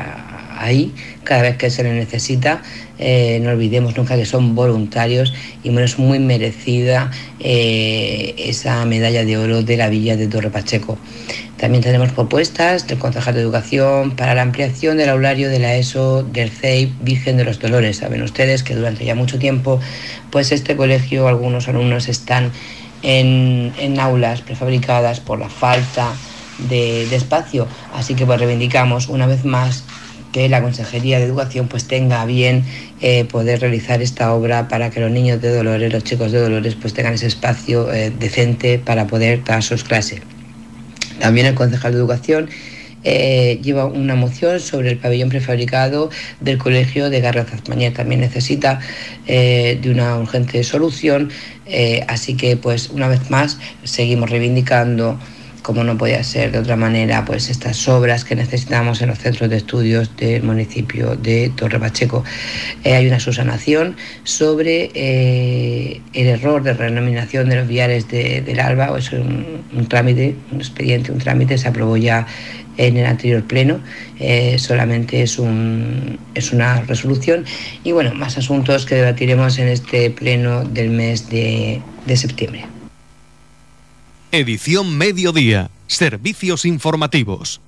ahí 0.63 0.93
cada 1.23 1.41
vez 1.41 1.57
que 1.57 1.69
se 1.69 1.83
les 1.83 1.93
necesita. 1.93 2.61
Eh, 2.99 3.39
no 3.41 3.49
olvidemos 3.49 3.97
nunca 3.97 4.15
que 4.15 4.25
son 4.25 4.55
voluntarios 4.55 5.33
y 5.63 5.69
bueno, 5.69 5.85
es 5.85 5.97
muy 5.97 6.19
merecida 6.19 7.11
eh, 7.39 8.35
esa 8.37 8.85
medalla 8.85 9.25
de 9.25 9.37
oro 9.37 9.63
de 9.63 9.77
la 9.77 9.89
Villa 9.89 10.15
de 10.15 10.27
Torre 10.27 10.49
Pacheco. 10.49 10.97
También 11.57 11.81
tenemos 11.81 12.11
propuestas 12.11 12.87
del 12.87 12.99
concejal 12.99 13.35
de 13.35 13.41
Educación 13.41 14.17
para 14.17 14.35
la 14.35 14.41
ampliación 14.41 14.97
del 14.97 15.09
aulario 15.09 15.49
de 15.49 15.59
la 15.59 15.75
ESO 15.75 16.23
del 16.23 16.49
CEIP 16.49 16.91
Virgen 17.01 17.37
de 17.37 17.45
los 17.45 17.59
Dolores. 17.59 17.97
Saben 17.97 18.21
ustedes 18.21 18.63
que 18.63 18.75
durante 18.75 19.05
ya 19.05 19.15
mucho 19.15 19.39
tiempo, 19.39 19.79
pues 20.29 20.51
este 20.51 20.75
colegio, 20.75 21.27
algunos 21.27 21.69
alumnos 21.69 22.09
están 22.09 22.51
en, 23.01 23.99
aulas 23.99 24.41
prefabricadas 24.41 25.19
por 25.19 25.39
la 25.39 25.49
falta 25.49 26.11
de, 26.57 27.03
espacio. 27.15 27.67
Así 27.93 28.15
que 28.15 28.25
pues 28.25 28.39
reivindicamos 28.39 29.07
una 29.07 29.27
vez 29.27 29.45
más 29.45 29.83
que 30.33 30.49
la 30.49 30.61
Consejería 30.61 31.19
de 31.19 31.25
Educación 31.25 31.69
pues 31.69 31.85
tenga 31.85 32.25
bien 32.25 32.65
eh, 32.99 33.23
poder 33.23 33.61
realizar 33.61 34.01
esta 34.01 34.33
obra 34.33 34.67
para 34.67 34.89
que 34.89 34.99
los 34.99 35.11
niños 35.11 35.39
de 35.41 35.55
Dolores, 35.55 35.93
los 35.93 36.03
chicos 36.03 36.33
de 36.33 36.41
Dolores, 36.41 36.75
pues 36.75 36.93
tengan 36.93 37.13
ese 37.13 37.27
espacio 37.27 37.93
eh, 37.93 38.11
decente 38.19 38.79
para 38.79 39.07
poder 39.07 39.43
dar 39.45 39.63
sus 39.63 39.85
clases. 39.85 40.21
También 41.19 41.45
el 41.45 41.53
concejal 41.53 41.93
de 41.93 41.99
Educación 41.99 42.49
eh, 43.05 43.59
lleva 43.61 43.85
una 43.85 44.15
moción 44.15 44.59
sobre 44.59 44.89
el 44.89 44.97
pabellón 44.97 45.29
prefabricado 45.29 46.09
del 46.41 46.57
Colegio 46.57 47.09
de 47.11 47.21
Garrazazmañé. 47.21 47.91
También 47.91 48.21
necesita 48.21 48.79
de 49.27 49.81
una 49.85 50.17
urgente 50.17 50.63
solución, 50.63 51.29
así 52.07 52.35
que 52.35 52.57
pues 52.57 52.89
una 52.89 53.07
vez 53.07 53.29
más 53.29 53.59
seguimos 53.83 54.29
reivindicando 54.29 55.19
como 55.63 55.83
no 55.83 55.97
podía 55.97 56.23
ser 56.23 56.51
de 56.51 56.59
otra 56.59 56.75
manera, 56.75 57.25
pues 57.25 57.49
estas 57.49 57.87
obras 57.87 58.25
que 58.25 58.35
necesitamos 58.35 59.01
en 59.01 59.09
los 59.09 59.17
centros 59.17 59.49
de 59.49 59.57
estudios 59.57 60.15
del 60.17 60.43
municipio 60.43 61.15
de 61.15 61.51
Torre 61.55 61.79
Pacheco. 61.79 62.23
Eh, 62.83 62.93
hay 62.93 63.07
una 63.07 63.19
subsanación 63.19 63.95
sobre 64.23 64.91
eh, 64.93 66.01
el 66.13 66.27
error 66.27 66.61
de 66.63 66.73
renominación 66.73 67.49
de 67.49 67.55
los 67.55 67.67
viales 67.67 68.09
del 68.09 68.59
ALBA, 68.59 68.95
es 68.97 69.11
un, 69.13 69.87
trámite, 69.87 70.35
un 70.51 70.59
expediente, 70.59 71.11
un 71.11 71.19
trámite, 71.19 71.57
se 71.57 71.69
aprobó 71.69 71.95
ya 71.97 72.27
en 72.75 72.97
el 72.97 73.05
anterior 73.05 73.43
pleno, 73.43 73.79
eh, 74.19 74.57
solamente 74.59 75.21
es, 75.21 75.39
un, 75.39 76.19
es 76.35 76.51
una 76.51 76.81
resolución 76.81 77.45
y 77.83 77.93
bueno, 77.93 78.13
más 78.13 78.37
asuntos 78.37 78.85
que 78.85 78.95
debatiremos 78.95 79.59
en 79.59 79.69
este 79.69 80.09
pleno 80.09 80.65
del 80.65 80.89
mes 80.89 81.29
de 81.29 81.81
septiembre. 82.15 82.65
Edición 84.33 84.97
Mediodía. 84.97 85.69
Servicios 85.85 86.65
informativos. 86.65 87.61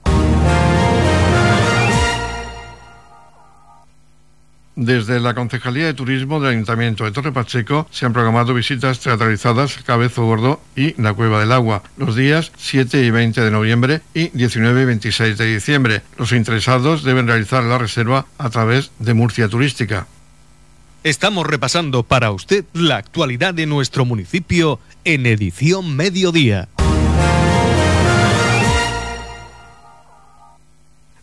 Desde 4.76 5.20
la 5.20 5.36
Concejalía 5.36 5.86
de 5.86 5.94
Turismo 5.94 6.40
del 6.40 6.54
Ayuntamiento 6.54 7.04
de 7.04 7.12
Torre 7.12 7.32
Pacheco 7.32 7.88
se 7.92 8.08
han 8.08 8.14
programado 8.14 8.56
visitas 8.56 9.00
teatralizadas 9.00 9.78
Cabezo 9.86 10.26
Gordo 10.26 10.60
y 10.76 11.00
La 11.00 11.14
Cueva 11.14 11.40
del 11.40 11.52
Agua 11.52 11.84
los 11.98 12.16
días 12.16 12.52
7 12.58 13.06
y 13.06 13.12
20 13.12 13.42
de 13.42 13.52
noviembre 13.52 14.02
y 14.16 14.30
19 14.30 14.82
y 14.82 14.86
26 14.86 15.38
de 15.38 15.54
diciembre. 15.54 16.02
Los 16.18 16.32
interesados 16.32 17.04
deben 17.04 17.28
realizar 17.28 17.64
la 17.64 17.78
reserva 17.78 18.26
a 18.40 18.50
través 18.50 18.90
de 18.98 19.14
Murcia 19.14 19.48
Turística. 19.50 20.08
Estamos 21.06 21.46
repasando 21.46 22.02
para 22.02 22.32
usted 22.32 22.66
la 22.74 22.98
actualidad 22.98 23.54
de 23.54 23.68
nuestro 23.68 24.06
municipio 24.06 24.80
en 25.04 25.28
edición 25.28 25.96
mediodía. 25.96 26.68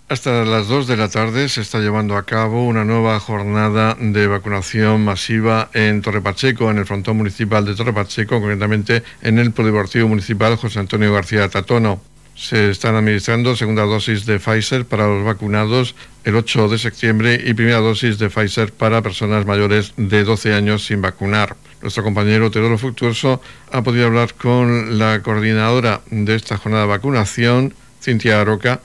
Hasta 0.09 0.45
las 0.45 0.68
2 0.68 0.87
de 0.87 0.97
la 0.97 1.09
tarde 1.09 1.49
se 1.49 1.62
está 1.62 1.81
llevando 1.81 2.16
a 2.16 2.25
cabo 2.25 2.64
una 2.64 2.85
nueva 2.85 3.18
jornada 3.18 3.97
de 3.99 4.29
vacunación 4.29 5.05
masiva 5.05 5.68
en 5.75 6.01
Torre 6.01 6.21
Pacheco, 6.21 6.71
en 6.71 6.79
el 6.79 6.87
frontón 6.87 7.16
municipal 7.16 7.64
de 7.64 7.75
Torre 7.75 7.92
Pacheco, 7.92 8.40
concretamente 8.40 9.03
en 9.21 9.40
el 9.40 9.51
Polideportivo 9.51 10.07
Municipal 10.07 10.55
José 10.55 10.79
Antonio 10.79 11.12
García 11.12 11.49
Tatono. 11.49 12.12
Se 12.35 12.71
están 12.71 12.95
administrando 12.95 13.57
segunda 13.57 13.83
dosis 13.83 14.25
de 14.27 14.38
Pfizer 14.38 14.87
para 14.87 15.07
los 15.07 15.25
vacunados 15.25 15.95
el 16.25 16.35
8 16.37 16.68
de 16.68 16.79
septiembre 16.79 17.40
y 17.45 17.55
primera 17.55 17.79
dosis 17.79 18.18
de 18.18 18.31
Pfizer 18.31 18.73
para 18.73 19.03
personas 19.03 19.47
mayores 19.47 19.92
de 19.97 20.25
12 20.25 20.55
años 20.55 20.87
sin 20.87 21.03
vacunar. 21.03 21.57
Nuestro 21.83 22.03
compañero 22.03 22.51
Teodoro 22.51 22.79
Fructuoso 22.79 23.42
ha 23.71 23.83
podido 23.83 24.07
hablar 24.07 24.35
con 24.35 24.99
la 24.99 25.21
coordinadora 25.21 26.01
de 26.11 26.35
esta 26.35 26.57
jornada 26.57 26.85
de 26.85 26.90
vacunación, 26.90 27.75
Cintia 28.01 28.40
Aroca, 28.40 28.81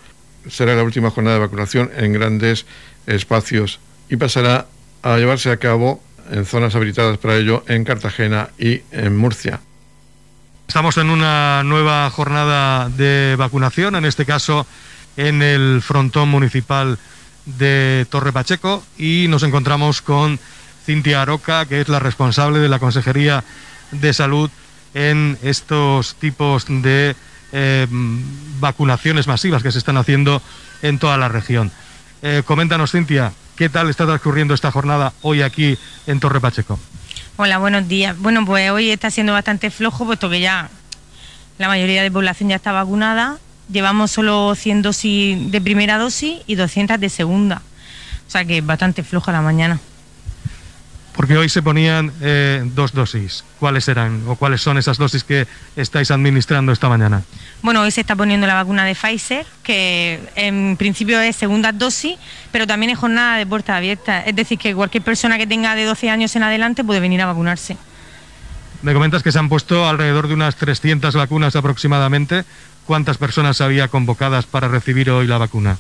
será 0.49 0.75
la 0.75 0.83
última 0.83 1.11
jornada 1.11 1.37
de 1.37 1.45
vacunación 1.45 1.91
en 1.95 2.13
grandes 2.13 2.65
espacios 3.05 3.79
y 4.09 4.17
pasará 4.17 4.67
a 5.03 5.17
llevarse 5.17 5.51
a 5.51 5.57
cabo 5.57 6.01
en 6.31 6.45
zonas 6.45 6.75
habilitadas 6.75 7.17
para 7.17 7.37
ello 7.37 7.63
en 7.67 7.83
Cartagena 7.83 8.49
y 8.57 8.81
en 8.91 9.15
Murcia. 9.15 9.61
Estamos 10.67 10.97
en 10.97 11.09
una 11.09 11.63
nueva 11.63 12.09
jornada 12.09 12.89
de 12.89 13.35
vacunación, 13.37 13.95
en 13.95 14.03
este 14.03 14.25
caso 14.25 14.67
en 15.15 15.41
el 15.41 15.81
frontón 15.81 16.27
municipal 16.27 16.99
de 17.45 18.05
Torre 18.09 18.33
Pacheco 18.33 18.83
y 18.97 19.27
nos 19.29 19.43
encontramos 19.43 20.01
con 20.01 20.37
Cintia 20.85 21.21
Aroca, 21.21 21.65
que 21.65 21.79
es 21.79 21.87
la 21.87 21.99
responsable 21.99 22.59
de 22.59 22.67
la 22.67 22.79
Consejería 22.79 23.45
de 23.91 24.13
Salud 24.13 24.51
en 24.93 25.37
estos 25.41 26.15
tipos 26.15 26.65
de 26.67 27.15
eh, 27.53 27.87
vacunaciones 28.59 29.25
masivas 29.25 29.63
que 29.63 29.71
se 29.71 29.79
están 29.79 29.95
haciendo 29.95 30.41
en 30.81 30.99
toda 30.99 31.17
la 31.17 31.29
región. 31.29 31.71
Eh, 32.21 32.43
coméntanos, 32.45 32.91
Cintia, 32.91 33.31
¿qué 33.55 33.69
tal 33.69 33.89
está 33.89 34.05
transcurriendo 34.05 34.53
esta 34.53 34.71
jornada 34.71 35.13
hoy 35.21 35.43
aquí 35.43 35.77
en 36.07 36.19
Torre 36.19 36.41
Pacheco? 36.41 36.77
Hola, 37.39 37.59
buenos 37.59 37.87
días. 37.87 38.17
Bueno, 38.17 38.43
pues 38.47 38.71
hoy 38.71 38.89
está 38.89 39.11
siendo 39.11 39.31
bastante 39.31 39.69
flojo, 39.69 40.07
puesto 40.07 40.27
que 40.27 40.39
ya 40.39 40.71
la 41.59 41.67
mayoría 41.67 42.01
de 42.01 42.09
población 42.09 42.49
ya 42.49 42.55
está 42.55 42.71
vacunada. 42.71 43.37
Llevamos 43.71 44.09
solo 44.09 44.55
100 44.55 44.81
dosis 44.81 45.51
de 45.51 45.61
primera 45.61 45.99
dosis 45.99 46.39
y 46.47 46.55
200 46.55 46.99
de 46.99 47.09
segunda. 47.09 47.61
O 48.27 48.31
sea 48.31 48.43
que 48.43 48.57
es 48.57 48.65
bastante 48.65 49.03
floja 49.03 49.31
la 49.31 49.41
mañana. 49.41 49.79
Porque 51.27 51.39
hoy 51.39 51.49
se 51.49 51.61
ponían 51.61 52.13
eh, 52.21 52.63
dos 52.73 52.93
dosis. 52.93 53.43
¿Cuáles 53.59 53.89
eran 53.89 54.23
o 54.27 54.37
cuáles 54.37 54.61
son 54.61 54.77
esas 54.77 54.97
dosis 54.97 55.25
que 55.25 55.45
estáis 55.75 56.09
administrando 56.09 56.71
esta 56.71 56.87
mañana? 56.87 57.21
Bueno, 57.61 57.81
hoy 57.81 57.91
se 57.91 57.99
está 57.99 58.15
poniendo 58.15 58.47
la 58.47 58.53
vacuna 58.53 58.85
de 58.85 58.95
Pfizer, 58.95 59.45
que 59.61 60.21
en 60.35 60.77
principio 60.77 61.19
es 61.19 61.35
segunda 61.35 61.73
dosis, 61.73 62.17
pero 62.53 62.65
también 62.65 62.91
es 62.91 62.97
jornada 62.97 63.35
de 63.35 63.45
puerta 63.45 63.75
abierta. 63.75 64.21
Es 64.21 64.37
decir, 64.37 64.57
que 64.57 64.73
cualquier 64.73 65.03
persona 65.03 65.37
que 65.37 65.45
tenga 65.45 65.75
de 65.75 65.83
12 65.83 66.09
años 66.09 66.33
en 66.37 66.43
adelante 66.43 66.85
puede 66.85 67.01
venir 67.01 67.21
a 67.21 67.25
vacunarse. 67.25 67.75
Me 68.81 68.93
comentas 68.93 69.21
que 69.21 69.33
se 69.33 69.39
han 69.39 69.49
puesto 69.49 69.85
alrededor 69.85 70.29
de 70.29 70.33
unas 70.33 70.55
300 70.55 71.13
vacunas 71.13 71.57
aproximadamente. 71.57 72.45
¿Cuántas 72.85 73.17
personas 73.17 73.59
había 73.59 73.89
convocadas 73.89 74.45
para 74.45 74.69
recibir 74.69 75.09
hoy 75.09 75.27
la 75.27 75.37
vacuna? 75.37 75.77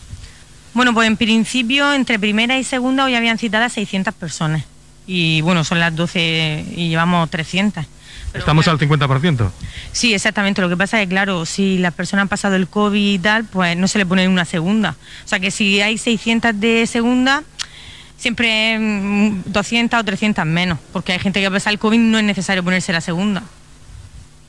Bueno, 0.73 0.93
pues 0.93 1.07
en 1.07 1.15
principio, 1.15 1.93
entre 1.93 2.19
primera 2.19 2.57
y 2.59 2.65
segunda, 2.65 3.05
hoy 3.05 3.15
habían 3.15 3.37
citadas 3.37 3.71
600 3.71 4.13
personas 4.13 4.65
y 5.07 5.41
bueno, 5.41 5.63
son 5.63 5.79
las 5.79 5.95
12 5.95 6.65
y 6.75 6.89
llevamos 6.89 7.29
300. 7.29 7.85
¿Estamos 8.33 8.67
al 8.67 8.77
50%? 8.77 9.49
Sí, 9.93 10.13
exactamente. 10.13 10.61
Lo 10.61 10.69
que 10.69 10.77
pasa 10.77 11.01
es 11.01 11.07
que, 11.07 11.09
claro, 11.09 11.45
si 11.45 11.77
las 11.77 11.93
personas 11.93 12.23
han 12.23 12.27
pasado 12.27 12.55
el 12.55 12.67
COVID 12.67 13.13
y 13.13 13.19
tal, 13.19 13.45
pues 13.45 13.75
no 13.77 13.87
se 13.87 13.97
le 13.97 14.05
pone 14.05 14.27
una 14.27 14.45
segunda. 14.45 14.95
O 15.25 15.27
sea 15.27 15.39
que 15.39 15.49
si 15.49 15.81
hay 15.81 15.97
600 15.97 16.59
de 16.59 16.85
segunda, 16.85 17.43
siempre 18.17 18.77
200 19.45 19.99
o 19.99 20.03
300 20.03 20.45
menos, 20.45 20.77
porque 20.91 21.13
hay 21.13 21.19
gente 21.19 21.41
que 21.41 21.49
pasa 21.49 21.69
el 21.69 21.79
COVID 21.79 21.99
no 21.99 22.17
es 22.19 22.25
necesario 22.25 22.63
ponerse 22.63 22.91
la 22.91 23.01
segunda. 23.01 23.43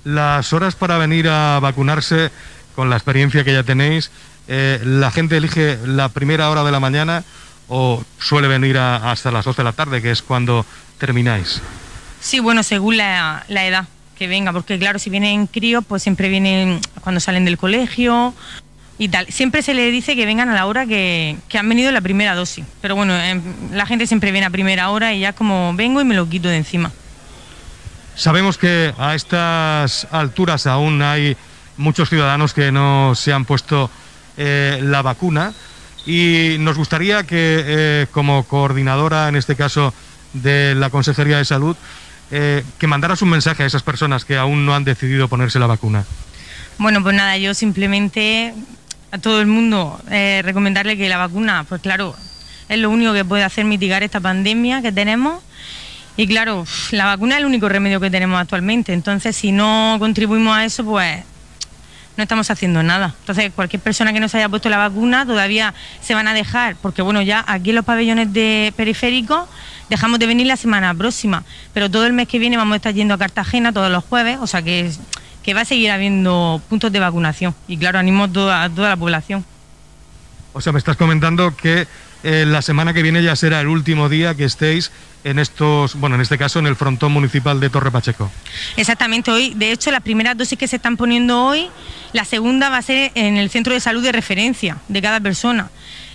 Las 0.05 0.53
horas 0.53 0.75
para 0.75 0.99
venir 0.99 1.29
a 1.29 1.61
vacunarse, 1.61 2.31
con 2.75 2.91
la 2.91 2.97
experiencia 2.97 3.45
que 3.45 3.53
ya 3.53 3.63
tenéis, 3.63 4.11
eh, 4.49 4.81
¿la 4.85 5.11
gente 5.11 5.37
elige 5.37 5.79
la 5.85 6.09
primera 6.09 6.49
hora 6.51 6.65
de 6.65 6.73
la 6.73 6.81
mañana 6.81 7.25
o 7.69 8.03
suele 8.19 8.49
venir 8.49 8.79
hasta 8.79 9.31
las 9.31 9.45
12 9.45 9.59
de 9.59 9.65
la 9.65 9.73
tarde, 9.73 10.03
que 10.03 10.11
es 10.11 10.23
cuando 10.23 10.65
termináis? 10.99 11.61
Sí, 12.21 12.41
bueno, 12.41 12.63
según 12.63 12.97
la, 12.97 13.45
edad 13.49 13.87
que 14.17 14.27
venga, 14.27 14.53
porque 14.53 14.79
claro, 14.79 14.99
si 14.99 15.11
vienen 15.11 15.47
críos, 15.47 15.85
pues 15.87 16.03
siempre 16.03 16.29
vienen 16.29 16.81
cuando 17.03 17.21
salen 17.21 17.45
del 17.45 17.57
colegio 17.57 18.35
y 18.99 19.09
tal. 19.09 19.27
Siempre 19.29 19.63
se 19.63 19.75
le 19.75 19.91
dice 19.93 20.17
que 20.17 20.27
vengan 20.27 20.49
a 20.49 20.55
la 20.55 20.67
hora 20.67 20.87
que, 20.87 21.37
han 21.55 21.69
venido 21.69 21.93
la 21.93 22.01
primera 22.01 22.35
dosis, 22.35 22.65
pero 22.81 22.97
bueno, 22.97 23.17
em, 23.17 23.41
la 23.73 23.87
gente 23.87 24.07
siempre 24.07 24.33
viene 24.33 24.47
a 24.47 24.51
primera 24.51 24.91
hora 24.91 25.15
y 25.15 25.21
ya 25.21 25.33
como 25.33 25.73
vengo 25.75 26.01
y 26.01 26.05
me 26.05 26.17
lo 26.17 26.29
quito 26.29 26.49
de 26.49 26.57
encima. 26.57 26.91
Sabemos 28.17 28.59
que 28.59 28.93
a 28.99 29.15
estas 29.15 30.09
alturas 30.11 30.67
aún 30.67 31.01
hay 31.03 31.37
muchos 31.77 32.09
ciudadanos 32.09 32.53
que 32.53 32.73
no 32.73 33.15
se 33.15 33.33
han 33.33 33.45
puesto 33.45 33.89
eh, 34.37 34.81
la 34.83 35.03
vacuna 35.03 35.53
y 36.07 36.57
nos 36.61 36.77
gustaría 36.77 37.25
que 37.25 37.63
eh, 37.67 38.07
como 38.11 38.45
coordinadora, 38.45 39.29
en 39.29 39.37
este 39.37 39.57
caso 39.57 39.93
de 40.33 40.75
la 40.75 40.91
Consejería 40.91 41.39
de 41.39 41.45
Salud, 41.45 41.77
eh, 42.31 42.65
que 42.79 42.87
mandaras 42.87 43.23
un 43.23 43.31
mensaje 43.31 43.63
a 43.63 43.67
esas 43.67 43.83
personas 43.83 44.25
que 44.25 44.37
aún 44.37 44.67
no 44.67 44.75
han 44.75 44.85
decidido 44.85 45.29
ponerse 45.29 45.59
la 45.59 45.67
vacuna. 45.67 46.05
Bueno, 46.79 47.03
pues 47.03 47.15
nada, 47.15 47.37
yo 47.39 47.55
simplemente 47.55 48.55
a 49.11 49.19
todo 49.19 49.41
el 49.41 49.47
mundo 49.47 50.01
eh, 50.11 50.43
recomendarle 50.45 50.97
que 50.97 51.09
la 51.09 51.17
vacuna, 51.17 51.65
pues 51.69 51.81
claro, 51.81 52.15
es 52.69 52.79
lo 52.79 52.91
único 52.91 53.13
que 53.15 53.25
puede 53.25 53.45
hacer 53.45 53.65
mitigar 53.65 54.03
esta 54.03 54.21
pandemia 54.21 54.83
que 54.83 54.93
tenemos. 54.93 55.43
Y 56.17 56.27
claro, 56.27 56.67
la 56.91 57.07
vacuna 57.07 57.37
es 57.37 57.41
el 57.41 57.47
único 57.47 57.69
remedio 57.69 58.01
que 58.01 58.11
tenemos 58.11 58.41
actualmente. 58.41 58.93
Entonces, 58.93 59.37
si 59.37 59.53
no 59.53 59.97
contribuimos 59.99 60.57
a 60.57 60.65
eso, 60.65 60.85
pues 60.85 61.23
no 62.19 62.25
estamos 62.25 62.51
haciendo 62.51 62.83
nada. 62.83 63.15
Entonces, 63.21 63.53
cualquier 63.55 63.81
persona 63.81 64.13
que 64.13 64.19
no 64.19 64.29
se 64.29 64.39
haya 64.39 64.49
puesto 64.49 64.69
la 64.69 64.77
vacuna 64.77 65.25
todavía 65.25 65.73
se 66.03 66.15
van 66.15 66.27
a 66.27 66.35
dejar, 66.35 66.75
porque 66.83 67.01
bueno, 67.01 67.23
ya 67.23 67.45
aquí 67.47 67.71
en 67.71 67.77
los 67.77 67.85
pabellones 67.85 68.33
de 68.33 68.75
periféricos 68.77 69.49
dejamos 69.89 70.19
de 70.19 70.27
venir 70.27 70.49
la 70.49 70.57
semana 70.57 70.93
próxima, 70.93 71.45
pero 71.73 71.89
todo 71.89 72.07
el 72.07 72.13
mes 72.13 72.27
que 72.27 72.41
viene 72.41 72.57
vamos 72.57 72.73
a 72.73 72.77
estar 72.77 72.93
yendo 72.93 73.15
a 73.15 73.19
Cartagena 73.19 73.73
todos 73.73 73.91
los 73.91 74.05
jueves, 74.05 74.39
o 74.41 74.49
sea 74.49 74.63
que, 74.63 74.91
que 75.45 75.55
va 75.55 75.61
a 75.61 75.65
seguir 75.65 75.93
habiendo 75.93 76.61
puntos 76.69 76.91
de 76.91 76.99
vacunación 76.99 77.55
y 77.69 77.79
claro, 77.79 78.01
animo 78.01 78.25
a 78.25 78.29
toda, 78.29 78.69
la 78.69 78.97
población. 78.97 79.45
O 80.53 80.61
sea, 80.61 80.73
me 80.73 80.81
estás 80.81 80.97
comentando 80.97 81.55
que 81.57 81.87
eh, 82.23 82.45
la 82.47 82.63
semana 82.63 82.93
que 82.93 83.03
viene 83.03 83.23
ya 83.23 83.37
será 83.37 83.61
el 83.61 83.69
último 83.69 84.09
día 84.09 84.35
que 84.35 84.45
estéis 84.45 84.91
en 85.25 85.39
estos, 85.39 85.95
bueno, 85.97 86.15
en 86.17 86.21
este 86.21 86.39
caso 86.39 86.59
en 86.59 86.67
el 86.67 86.77
frontón 86.77 87.13
municipal 87.13 87.61
de 87.61 87.71
Torre 87.71 87.91
Pacheco. 87.91 88.31
Exactamente, 88.77 89.31
hoy, 89.31 89.55
de 89.55 89.73
hecho, 89.73 89.91
las 89.91 90.03
primeras 90.03 90.37
dosis 90.37 90.59
que 90.59 90.69
se 90.69 90.77
están 90.77 90.97
poniendo 90.97 91.45
hoy, 91.45 91.69
la 92.13 92.25
segunda 92.25 92.71
va 92.71 92.79
a 92.79 92.83
ser 92.83 93.13
en 93.15 93.37
el 93.37 93.51
centro 93.51 93.75
de 93.75 93.81
salud 93.81 94.03
de 94.03 94.13
referencia 94.13 94.79
de 94.89 95.03
cada 95.03 95.21
persona. 95.21 95.71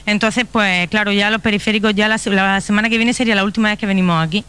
Entonces, 0.05 0.45
pues 0.51 0.89
claro, 0.89 1.11
ya 1.11 1.29
los 1.31 1.41
periféricos, 1.41 1.93
ya 1.95 2.07
la, 2.07 2.17
semana 2.17 2.89
que 2.89 2.97
viene 2.97 3.13
sería 3.13 3.35
la 3.35 3.43
última 3.43 3.69
vez 3.69 3.79
que 3.79 3.85
venimos 3.85 4.21
aquí. 4.21 4.43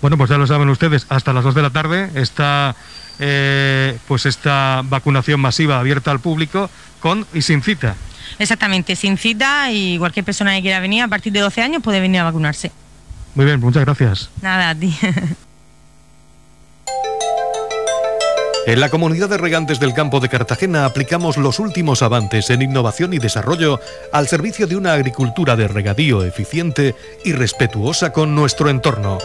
Bueno, 0.00 0.16
pues 0.16 0.30
ya 0.30 0.38
lo 0.38 0.46
saben 0.46 0.68
ustedes, 0.68 1.06
hasta 1.08 1.32
las 1.32 1.44
2 1.44 1.54
de 1.54 1.62
la 1.62 1.70
tarde 1.70 2.10
está 2.14 2.76
eh, 3.18 3.98
pues 4.06 4.26
esta 4.26 4.82
vacunación 4.84 5.40
masiva 5.40 5.78
abierta 5.78 6.10
al 6.10 6.20
público 6.20 6.70
con 7.00 7.26
y 7.34 7.42
sin 7.42 7.62
cita. 7.62 7.96
Exactamente, 8.38 8.96
sin 8.96 9.16
cita 9.16 9.70
y 9.70 9.98
cualquier 9.98 10.24
persona 10.24 10.54
que 10.54 10.62
quiera 10.62 10.80
venir 10.80 11.02
a 11.02 11.08
partir 11.08 11.32
de 11.32 11.40
12 11.40 11.62
años 11.62 11.82
puede 11.82 12.00
venir 12.00 12.20
a 12.20 12.24
vacunarse. 12.24 12.70
Muy 13.34 13.44
bien, 13.44 13.60
muchas 13.60 13.84
gracias. 13.84 14.30
Nada, 14.42 14.70
a 14.70 14.74
ti. 14.74 14.96
En 18.66 18.80
la 18.80 18.88
comunidad 18.88 19.28
de 19.28 19.38
regantes 19.38 19.78
del 19.78 19.94
campo 19.94 20.18
de 20.18 20.28
Cartagena 20.28 20.86
aplicamos 20.86 21.36
los 21.36 21.60
últimos 21.60 22.02
avances 22.02 22.50
en 22.50 22.62
innovación 22.62 23.14
y 23.14 23.18
desarrollo 23.18 23.78
al 24.12 24.26
servicio 24.26 24.66
de 24.66 24.74
una 24.74 24.92
agricultura 24.92 25.54
de 25.54 25.68
regadío 25.68 26.24
eficiente 26.24 26.96
y 27.24 27.30
respetuosa 27.30 28.10
con 28.10 28.34
nuestro 28.34 28.68
entorno. 28.68 29.18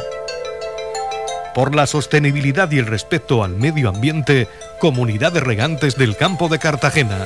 Por 1.56 1.74
la 1.74 1.88
sostenibilidad 1.88 2.70
y 2.70 2.78
el 2.78 2.86
respeto 2.86 3.44
al 3.44 3.56
medio 3.56 3.90
ambiente, 3.90 4.48
Comunidad 4.80 5.32
de 5.32 5.40
Regantes 5.40 5.96
del 5.96 6.16
Campo 6.16 6.48
de 6.48 6.60
Cartagena. 6.60 7.26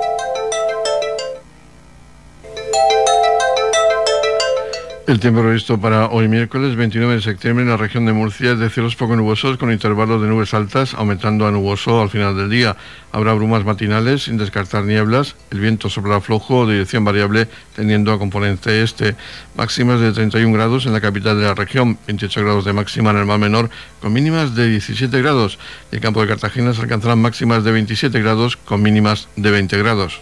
El 5.07 5.19
tiempo 5.19 5.41
previsto 5.41 5.81
para 5.81 6.09
hoy 6.09 6.27
miércoles 6.27 6.75
29 6.75 7.15
de 7.15 7.21
septiembre 7.21 7.63
en 7.63 7.69
la 7.69 7.77
región 7.77 8.05
de 8.05 8.13
Murcia 8.13 8.51
es 8.51 8.59
de 8.59 8.69
cielos 8.69 8.95
poco 8.95 9.15
nubosos 9.15 9.57
con 9.57 9.71
intervalos 9.71 10.21
de 10.21 10.27
nubes 10.27 10.53
altas 10.53 10.93
aumentando 10.93 11.47
a 11.47 11.51
nuboso 11.51 12.03
al 12.03 12.11
final 12.11 12.37
del 12.37 12.51
día. 12.51 12.77
Habrá 13.11 13.33
brumas 13.33 13.65
matinales 13.65 14.25
sin 14.25 14.37
descartar 14.37 14.83
nieblas. 14.83 15.35
El 15.49 15.59
viento 15.59 15.89
soplará 15.89 16.21
flojo 16.21 16.67
de 16.67 16.73
dirección 16.73 17.03
variable 17.03 17.47
tendiendo 17.75 18.13
a 18.13 18.19
componente 18.19 18.83
este. 18.83 19.15
Máximas 19.55 19.99
de 19.99 20.11
31 20.11 20.53
grados 20.53 20.85
en 20.85 20.93
la 20.93 21.01
capital 21.01 21.39
de 21.39 21.47
la 21.47 21.55
región, 21.55 21.97
28 22.05 22.43
grados 22.43 22.65
de 22.65 22.73
máxima 22.73 23.09
en 23.09 23.17
el 23.17 23.25
mar 23.25 23.39
menor 23.39 23.71
con 24.01 24.13
mínimas 24.13 24.55
de 24.55 24.69
17 24.69 25.19
grados. 25.19 25.57
Y 25.91 25.95
el 25.95 26.01
campo 26.01 26.21
de 26.21 26.27
Cartagena 26.27 26.75
se 26.75 26.81
alcanzarán 26.81 27.19
máximas 27.19 27.63
de 27.63 27.71
27 27.71 28.21
grados 28.21 28.55
con 28.55 28.83
mínimas 28.83 29.29
de 29.35 29.49
20 29.49 29.77
grados. 29.79 30.21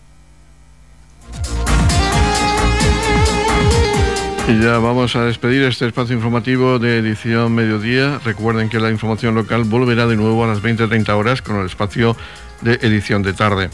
Y 4.51 4.59
ya 4.59 4.79
vamos 4.79 5.15
a 5.15 5.23
despedir 5.23 5.63
este 5.63 5.87
espacio 5.87 6.13
informativo 6.13 6.77
de 6.77 6.97
edición 6.97 7.55
mediodía. 7.55 8.19
Recuerden 8.25 8.67
que 8.67 8.81
la 8.81 8.89
información 8.89 9.33
local 9.33 9.63
volverá 9.63 10.07
de 10.07 10.17
nuevo 10.17 10.43
a 10.43 10.47
las 10.47 10.61
20-30 10.61 11.07
horas 11.15 11.41
con 11.41 11.61
el 11.61 11.67
espacio 11.67 12.17
de 12.59 12.73
edición 12.81 13.23
de 13.23 13.31
tarde. 13.31 13.69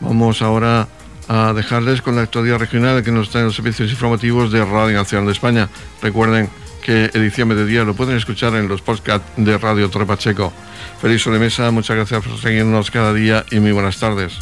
Vamos 0.00 0.42
ahora 0.42 0.88
a 1.26 1.54
dejarles 1.54 2.02
con 2.02 2.16
la 2.16 2.22
actualidad 2.22 2.58
regional 2.58 3.02
que 3.02 3.12
nos 3.12 3.30
traen 3.30 3.46
los 3.46 3.56
servicios 3.56 3.90
informativos 3.90 4.52
de 4.52 4.62
Radio 4.62 4.98
Nacional 4.98 5.24
de 5.24 5.32
España. 5.32 5.70
Recuerden 6.02 6.50
que 6.82 7.04
edición 7.14 7.48
mediodía 7.48 7.84
lo 7.84 7.94
pueden 7.94 8.18
escuchar 8.18 8.54
en 8.56 8.68
los 8.68 8.82
podcasts 8.82 9.26
de 9.38 9.56
Radio 9.56 9.88
Torre 9.88 10.04
Pacheco. 10.04 10.52
Feliz 11.00 11.22
sobremesa, 11.22 11.70
muchas 11.70 11.96
gracias 11.96 12.22
por 12.22 12.38
seguirnos 12.38 12.90
cada 12.90 13.14
día 13.14 13.46
y 13.50 13.58
muy 13.58 13.72
buenas 13.72 13.98
tardes. 13.98 14.38